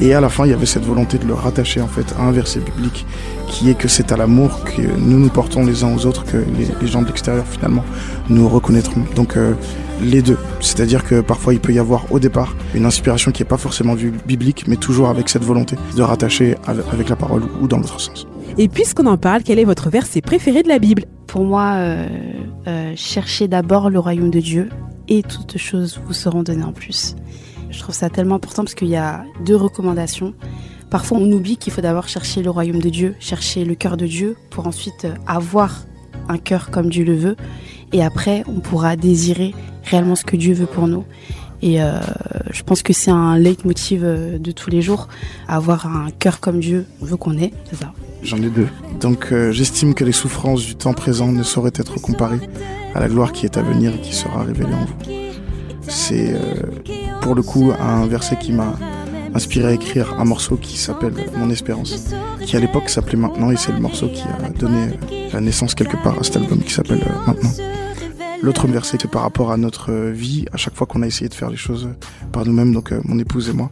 Et 0.00 0.12
à 0.12 0.20
la 0.20 0.28
fin, 0.28 0.44
il 0.44 0.50
y 0.50 0.54
avait 0.54 0.66
cette 0.66 0.84
volonté 0.84 1.16
de 1.16 1.26
le 1.26 1.32
rattacher 1.32 1.80
en 1.80 1.86
fait 1.86 2.04
à 2.18 2.22
un 2.22 2.30
verset 2.30 2.60
biblique 2.60 3.06
qui 3.48 3.70
est 3.70 3.74
que 3.74 3.88
c'est 3.88 4.12
à 4.12 4.16
l'amour 4.16 4.62
que 4.64 4.82
nous 4.82 5.18
nous 5.18 5.30
portons 5.30 5.64
les 5.64 5.84
uns 5.84 5.94
aux 5.94 6.04
autres 6.04 6.24
que 6.24 6.36
les, 6.36 6.86
gens 6.86 7.00
de 7.00 7.06
l'extérieur 7.06 7.46
finalement 7.46 7.84
nous 8.28 8.46
reconnaîtront. 8.46 9.04
Donc 9.14 9.36
euh, 9.36 9.54
les 10.02 10.20
deux, 10.20 10.36
c'est-à-dire 10.60 11.02
que 11.02 11.22
parfois 11.22 11.54
il 11.54 11.60
peut 11.60 11.72
y 11.72 11.78
avoir 11.78 12.12
au 12.12 12.18
départ 12.18 12.54
une 12.74 12.84
inspiration 12.84 13.30
qui 13.30 13.42
n'est 13.42 13.48
pas 13.48 13.56
forcément 13.56 13.94
biblique, 14.26 14.64
mais 14.68 14.76
toujours 14.76 15.08
avec 15.08 15.30
cette 15.30 15.44
volonté 15.44 15.76
de 15.96 16.02
rattacher 16.02 16.56
avec 16.66 17.08
la 17.08 17.16
parole 17.16 17.44
ou 17.62 17.66
dans 17.66 17.78
l'autre 17.78 18.00
sens. 18.00 18.26
Et 18.58 18.68
puisqu'on 18.68 19.04
en 19.04 19.18
parle, 19.18 19.42
quel 19.42 19.58
est 19.58 19.64
votre 19.64 19.90
verset 19.90 20.22
préféré 20.22 20.62
de 20.62 20.68
la 20.68 20.78
Bible? 20.78 21.04
Pour 21.26 21.44
moi, 21.44 21.74
euh, 21.74 22.08
euh, 22.66 22.94
cherchez 22.96 23.48
d'abord 23.48 23.90
le 23.90 23.98
royaume 23.98 24.30
de 24.30 24.40
Dieu 24.40 24.70
et 25.08 25.22
toutes 25.22 25.58
choses 25.58 26.00
vous 26.06 26.14
seront 26.14 26.42
données 26.42 26.64
en 26.64 26.72
plus. 26.72 27.16
Je 27.68 27.78
trouve 27.80 27.94
ça 27.94 28.08
tellement 28.08 28.36
important 28.36 28.62
parce 28.62 28.74
qu'il 28.74 28.88
y 28.88 28.96
a 28.96 29.24
deux 29.44 29.56
recommandations. 29.56 30.32
Parfois, 30.88 31.18
on 31.18 31.30
oublie 31.32 31.58
qu'il 31.58 31.70
faut 31.70 31.82
d'abord 31.82 32.08
chercher 32.08 32.42
le 32.42 32.48
royaume 32.48 32.80
de 32.80 32.88
Dieu, 32.88 33.14
chercher 33.20 33.66
le 33.66 33.74
cœur 33.74 33.98
de 33.98 34.06
Dieu 34.06 34.38
pour 34.48 34.66
ensuite 34.66 35.04
euh, 35.04 35.14
avoir 35.26 35.84
un 36.30 36.38
cœur 36.38 36.70
comme 36.70 36.88
Dieu 36.88 37.04
le 37.04 37.14
veut. 37.14 37.36
Et 37.92 38.02
après, 38.02 38.42
on 38.48 38.60
pourra 38.60 38.96
désirer 38.96 39.54
réellement 39.84 40.16
ce 40.16 40.24
que 40.24 40.36
Dieu 40.36 40.54
veut 40.54 40.66
pour 40.66 40.88
nous. 40.88 41.04
Et 41.62 41.78
je 42.50 42.62
pense 42.64 42.82
que 42.82 42.92
c'est 42.92 43.10
un 43.10 43.38
leitmotiv 43.38 44.02
de 44.02 44.52
tous 44.52 44.68
les 44.68 44.82
jours, 44.82 45.08
avoir 45.48 45.86
un 45.86 46.10
cœur 46.10 46.38
comme 46.40 46.60
Dieu 46.60 46.84
veut 47.00 47.16
qu'on 47.16 47.38
ait, 47.38 47.52
c'est 47.70 47.76
ça. 47.76 47.92
J'en 48.22 48.38
ai 48.38 48.50
deux. 48.50 48.68
Donc 49.00 49.32
euh, 49.32 49.52
j'estime 49.52 49.94
que 49.94 50.04
les 50.04 50.12
souffrances 50.12 50.64
du 50.64 50.74
temps 50.74 50.94
présent 50.94 51.30
ne 51.32 51.42
sauraient 51.42 51.72
être 51.74 52.00
comparées 52.00 52.40
à 52.94 53.00
la 53.00 53.08
gloire 53.08 53.32
qui 53.32 53.46
est 53.46 53.56
à 53.56 53.62
venir 53.62 53.94
et 53.94 54.00
qui 54.00 54.14
sera 54.14 54.42
révélée 54.42 54.72
en 54.72 54.84
vous. 54.84 55.12
C'est 55.88 56.32
euh, 56.32 56.62
pour 57.20 57.34
le 57.34 57.42
coup 57.42 57.72
un 57.78 58.06
verset 58.06 58.36
qui 58.36 58.52
m'a 58.52 58.74
inspiré 59.34 59.68
à 59.68 59.72
écrire 59.72 60.14
un 60.18 60.24
morceau 60.24 60.56
qui 60.56 60.78
s'appelle 60.78 61.12
Mon 61.36 61.50
Espérance, 61.50 62.14
qui 62.44 62.56
à 62.56 62.60
l'époque 62.60 62.88
s'appelait 62.88 63.18
Maintenant 63.18 63.50
et 63.50 63.56
c'est 63.56 63.72
le 63.72 63.80
morceau 63.80 64.08
qui 64.08 64.22
a 64.22 64.48
donné 64.48 64.98
la 65.32 65.40
naissance 65.40 65.74
quelque 65.74 66.02
part 66.02 66.18
à 66.18 66.24
cet 66.24 66.36
album 66.36 66.60
qui 66.60 66.72
s'appelle 66.72 67.02
euh, 67.06 67.26
Maintenant. 67.26 67.52
L'autre 68.42 68.66
verset 68.66 68.98
c'est 69.00 69.10
par 69.10 69.22
rapport 69.22 69.52
à 69.52 69.56
notre 69.56 69.92
vie, 69.92 70.46
à 70.52 70.56
chaque 70.56 70.74
fois 70.74 70.86
qu'on 70.86 71.02
a 71.02 71.06
essayé 71.06 71.28
de 71.28 71.34
faire 71.34 71.50
les 71.50 71.56
choses 71.56 71.88
par 72.32 72.44
nous-mêmes, 72.44 72.72
donc 72.72 72.92
mon 73.04 73.18
épouse 73.18 73.48
et 73.48 73.52
moi, 73.52 73.70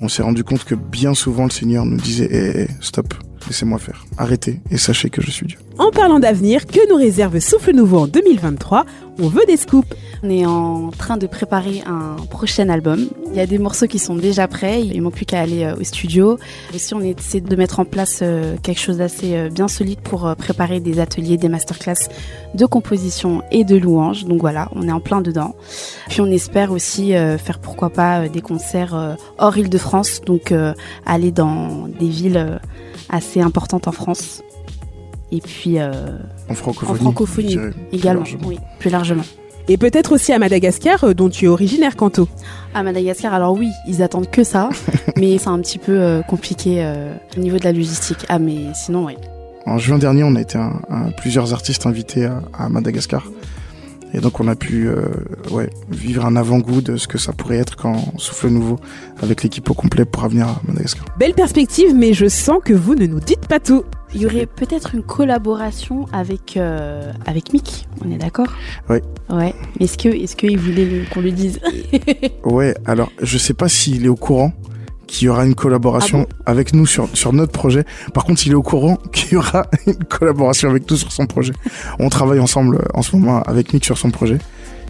on 0.00 0.08
s'est 0.08 0.22
rendu 0.22 0.44
compte 0.44 0.64
que 0.64 0.74
bien 0.74 1.14
souvent 1.14 1.44
le 1.44 1.50
Seigneur 1.50 1.84
nous 1.84 1.96
disait 1.96 2.28
eh, 2.30 2.68
stop, 2.80 3.14
laissez-moi 3.46 3.78
faire, 3.78 4.04
arrêtez 4.18 4.60
et 4.70 4.76
sachez 4.76 5.10
que 5.10 5.22
je 5.22 5.30
suis 5.30 5.46
Dieu. 5.46 5.58
En 5.78 5.90
parlant 5.90 6.20
d'avenir, 6.20 6.66
que 6.66 6.88
nous 6.88 6.94
réserve 6.94 7.40
Souffle 7.40 7.72
Nouveau 7.72 7.98
en 7.98 8.06
2023 8.06 8.84
On 9.18 9.28
veut 9.28 9.44
des 9.44 9.56
scoops. 9.56 9.88
On 10.22 10.30
est 10.30 10.46
en 10.46 10.90
train 10.90 11.16
de 11.16 11.26
préparer 11.26 11.82
un 11.84 12.14
prochain 12.30 12.68
album. 12.68 13.08
Il 13.30 13.36
y 13.36 13.40
a 13.40 13.46
des 13.46 13.58
morceaux 13.58 13.86
qui 13.86 13.98
sont 13.98 14.14
déjà 14.14 14.46
prêts, 14.46 14.82
il 14.82 15.02
manque 15.02 15.14
plus 15.14 15.26
qu'à 15.26 15.40
aller 15.40 15.64
euh, 15.64 15.74
au 15.74 15.82
studio. 15.82 16.38
Aussi, 16.72 16.94
on 16.94 17.00
essaie 17.00 17.40
de 17.40 17.56
mettre 17.56 17.80
en 17.80 17.84
place 17.84 18.20
euh, 18.22 18.56
quelque 18.62 18.80
chose 18.80 18.98
d'assez 18.98 19.36
euh, 19.36 19.48
bien 19.50 19.66
solide 19.66 19.98
pour 20.00 20.34
préparer 20.36 20.78
des 20.78 21.00
ateliers, 21.00 21.36
des 21.36 21.48
masterclass 21.48 22.08
de 22.54 22.66
composition 22.66 23.42
et 23.50 23.64
de 23.64 23.76
louanges. 23.76 24.24
Donc 24.24 24.40
voilà, 24.40 24.68
on 24.76 24.86
est 24.86 24.92
en 24.92 25.00
plein 25.00 25.20
dedans. 25.20 25.56
Puis 26.08 26.20
on 26.20 26.26
espère 26.26 26.70
aussi 26.70 27.10
faire 27.10 27.58
pourquoi 27.58 27.90
pas 27.90 28.28
des 28.28 28.40
concerts 28.40 29.16
hors 29.38 29.56
Île-de-France, 29.56 30.20
donc 30.24 30.54
aller 31.04 31.32
dans 31.32 31.88
des 31.88 32.08
villes 32.08 32.60
assez 33.08 33.40
importantes 33.40 33.88
en 33.88 33.92
France. 33.92 34.42
et 35.32 35.40
puis 35.40 35.78
euh, 35.78 35.92
En 36.48 36.54
francophonie. 36.54 36.92
en 36.92 37.02
francophonie 37.02 37.48
dirais, 37.48 37.70
plus 37.70 37.98
également. 37.98 38.20
largement. 38.22 38.48
Oui, 38.48 38.58
plus 38.78 38.90
largement. 38.90 39.24
Et 39.66 39.78
peut-être 39.78 40.12
aussi 40.12 40.32
à 40.32 40.38
Madagascar, 40.38 41.02
euh, 41.04 41.14
dont 41.14 41.28
tu 41.30 41.46
es 41.46 41.48
originaire, 41.48 41.96
Kanto. 41.96 42.28
À 42.74 42.82
Madagascar, 42.82 43.32
alors 43.32 43.54
oui, 43.54 43.70
ils 43.88 44.02
attendent 44.02 44.30
que 44.30 44.44
ça, 44.44 44.68
mais 45.16 45.38
c'est 45.38 45.48
un 45.48 45.58
petit 45.60 45.78
peu 45.78 45.92
euh, 45.98 46.22
compliqué 46.22 46.84
euh, 46.84 47.14
au 47.36 47.40
niveau 47.40 47.58
de 47.58 47.64
la 47.64 47.72
logistique. 47.72 48.26
Ah, 48.28 48.38
mais 48.38 48.58
sinon, 48.74 49.06
oui. 49.06 49.14
En 49.66 49.78
juin 49.78 49.96
dernier, 49.98 50.22
on 50.24 50.36
a 50.36 50.40
été 50.42 50.58
un, 50.58 50.82
un- 50.90 51.10
plusieurs 51.12 51.54
artistes 51.54 51.86
invités 51.86 52.26
à, 52.26 52.42
à 52.58 52.68
Madagascar. 52.68 53.24
Et 54.14 54.20
donc 54.20 54.38
on 54.38 54.46
a 54.46 54.54
pu 54.54 54.88
euh, 54.88 55.06
ouais, 55.50 55.68
vivre 55.90 56.24
un 56.24 56.36
avant-goût 56.36 56.80
de 56.80 56.96
ce 56.96 57.08
que 57.08 57.18
ça 57.18 57.32
pourrait 57.32 57.56
être 57.58 57.76
quand 57.76 58.16
Souffle 58.16 58.48
Nouveau, 58.48 58.78
avec 59.20 59.42
l'équipe 59.42 59.68
au 59.68 59.74
complet, 59.74 60.04
pourra 60.04 60.28
venir 60.28 60.46
à 60.46 60.60
Madagascar. 60.66 61.04
Belle 61.18 61.34
perspective, 61.34 61.92
mais 61.94 62.12
je 62.12 62.28
sens 62.28 62.58
que 62.64 62.72
vous 62.72 62.94
ne 62.94 63.06
nous 63.06 63.18
dites 63.18 63.46
pas 63.48 63.58
tout. 63.58 63.84
Il 64.14 64.22
y 64.22 64.26
aurait 64.26 64.46
peut-être 64.46 64.94
une 64.94 65.02
collaboration 65.02 66.06
avec 66.12 66.56
euh, 66.56 67.12
avec 67.26 67.52
Mick, 67.52 67.88
on 68.04 68.10
est 68.12 68.18
d'accord? 68.18 68.46
Oui. 68.88 68.98
Ouais. 69.28 69.52
Mais 69.80 69.86
est-ce 69.86 69.98
que 69.98 70.08
est-ce 70.08 70.36
qu'il 70.36 70.58
voulait 70.58 71.04
qu'on 71.12 71.20
le 71.20 71.32
dise? 71.32 71.58
Ouais, 72.44 72.76
alors 72.86 73.10
je 73.20 73.36
sais 73.36 73.54
pas 73.54 73.68
s'il 73.68 74.04
est 74.04 74.08
au 74.08 74.14
courant 74.14 74.52
qu'il 75.14 75.26
y 75.26 75.28
aura 75.28 75.46
une 75.46 75.54
collaboration 75.54 76.26
Ah 76.44 76.50
avec 76.50 76.74
nous 76.74 76.86
sur, 76.86 77.08
sur 77.14 77.32
notre 77.32 77.52
projet. 77.52 77.84
Par 78.12 78.24
contre, 78.24 78.44
il 78.46 78.52
est 78.52 78.56
au 78.56 78.62
courant 78.62 78.96
qu'il 79.12 79.32
y 79.32 79.36
aura 79.36 79.66
une 79.86 79.94
collaboration 80.04 80.68
avec 80.68 80.90
nous 80.90 80.96
sur 80.96 81.12
son 81.12 81.26
projet. 81.26 81.52
On 81.98 82.08
travaille 82.08 82.40
ensemble 82.40 82.76
euh, 82.76 82.88
en 82.94 83.02
ce 83.02 83.14
moment 83.16 83.42
avec 83.42 83.72
Mick 83.72 83.84
sur 83.84 83.96
son 83.96 84.10
projet. 84.10 84.38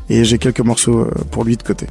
Et 0.09 0.25
j'ai 0.25 0.39
quelques 0.39 0.61
morceaux 0.61 1.01
euh, 1.01 1.11
pour 1.31 1.45
lui 1.45 1.57
de 1.57 1.63
côté. 1.63 1.87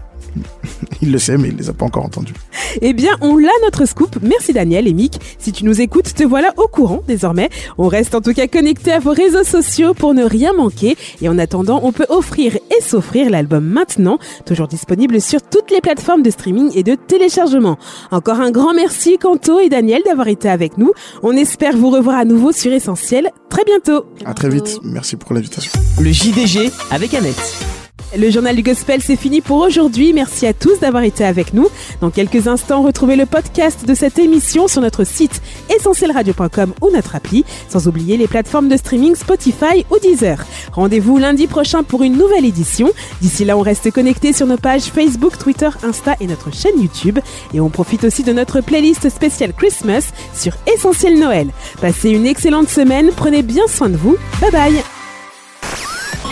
Il 1.02 1.12
le 1.12 1.20
sait, 1.20 1.38
mais 1.38 1.50
il 1.50 1.58
les 1.58 1.70
a 1.70 1.74
pas 1.74 1.86
encore 1.86 2.06
entendus. 2.06 2.34
Eh 2.82 2.94
bien, 2.94 3.12
on 3.22 3.38
l'a 3.38 3.52
notre 3.64 3.86
scoop. 3.86 4.18
Merci 4.22 4.54
Daniel 4.54 4.88
et 4.88 4.94
Mick. 4.94 5.20
Si 5.40 5.52
tu 5.52 5.66
nous 5.66 5.82
écoutes, 5.82 6.14
te 6.14 6.24
voilà 6.24 6.54
au 6.58 6.68
courant 6.68 7.02
désormais. 7.08 7.50
On 7.78 7.88
reste 7.88 8.16
en 8.16 8.22
tout 8.22 8.34
cas 8.34 8.48
connecté 8.48 8.92
à 8.92 9.00
vos 9.00 9.12
réseaux 9.12 9.44
sociaux 9.44 9.94
pour 9.94 10.14
ne 10.14 10.24
rien 10.24 10.54
manquer. 10.54 10.98
Et 11.22 11.30
en 11.30 11.38
attendant, 11.38 11.82
on 11.84 11.92
peut 11.92 12.06
offrir 12.10 12.56
et 12.56 12.82
s'offrir 12.82 13.30
l'album 13.30 13.66
maintenant, 13.66 14.18
toujours 14.46 14.68
disponible 14.68 15.22
sur 15.22 15.42
toutes 15.42 15.72
les 15.72 15.82
plateformes 15.82 16.24
de 16.24 16.30
streaming 16.30 16.72
et 16.76 16.84
de 16.84 16.96
téléchargement. 16.96 17.78
Encore 18.12 18.40
un 18.40 18.52
grand 18.52 18.74
merci 18.74 19.18
Kanto 19.18 19.60
et 19.60 19.70
Daniel 19.70 20.02
d'avoir 20.06 20.28
été 20.28 20.50
avec 20.50 20.78
nous. 20.78 20.92
On 21.22 21.36
espère 21.36 21.78
vous 21.78 21.90
revoir 21.90 22.18
à 22.18 22.26
nouveau 22.26 22.52
sur 22.52 22.72
Essentiel 22.72 23.30
très 23.50 23.64
bientôt. 23.66 24.06
À 24.26 24.34
très 24.34 24.50
vite. 24.50 24.80
Merci 24.84 25.16
pour 25.16 25.34
l'invitation. 25.34 25.72
Le 26.00 26.12
JDG 26.12 26.72
avec 26.92 27.14
Annette. 27.14 27.83
Le 28.16 28.30
journal 28.30 28.56
du 28.56 28.62
gospel, 28.62 29.02
c'est 29.02 29.16
fini 29.16 29.42
pour 29.42 29.58
aujourd'hui. 29.58 30.14
Merci 30.14 30.46
à 30.46 30.54
tous 30.54 30.80
d'avoir 30.80 31.02
été 31.04 31.26
avec 31.26 31.52
nous. 31.54 31.68
Dans 32.00 32.12
quelques 32.12 32.48
instants, 32.48 32.84
retrouvez 32.84 33.16
le 33.16 33.26
podcast 33.26 33.88
de 33.88 33.94
cette 33.96 34.20
émission 34.20 34.68
sur 34.68 34.82
notre 34.82 35.04
site 35.04 35.42
essentielradio.com 35.76 36.74
ou 36.82 36.92
notre 36.92 37.16
appli, 37.16 37.44
sans 37.70 37.88
oublier 37.88 38.18
les 38.18 38.28
plateformes 38.28 38.68
de 38.68 38.78
streaming 38.78 39.16
Spotify 39.16 39.84
ou 39.90 39.98
Deezer. 39.98 40.46
Rendez-vous 40.74 41.18
lundi 41.18 41.48
prochain 41.48 41.82
pour 41.82 42.04
une 42.04 42.16
nouvelle 42.16 42.46
édition. 42.46 42.92
D'ici 43.20 43.46
là, 43.46 43.58
on 43.58 43.62
reste 43.62 43.90
connecté 43.90 44.32
sur 44.32 44.46
nos 44.46 44.58
pages 44.58 44.84
Facebook, 44.84 45.40
Twitter, 45.40 45.70
Insta 45.82 46.16
et 46.20 46.28
notre 46.28 46.54
chaîne 46.54 46.80
YouTube. 46.80 47.18
Et 47.56 47.60
on 47.60 47.70
profite 47.70 48.04
aussi 48.04 48.22
de 48.22 48.32
notre 48.32 48.62
playlist 48.62 49.10
spéciale 49.10 49.54
Christmas 49.54 50.12
sur 50.36 50.54
Essentiel 50.72 51.18
Noël. 51.18 51.48
Passez 51.82 52.12
une 52.12 52.28
excellente 52.28 52.70
semaine, 52.70 53.10
prenez 53.16 53.42
bien 53.42 53.66
soin 53.68 53.90
de 53.90 53.98
vous. 53.98 54.18
Bye 54.40 54.52
bye 54.52 54.93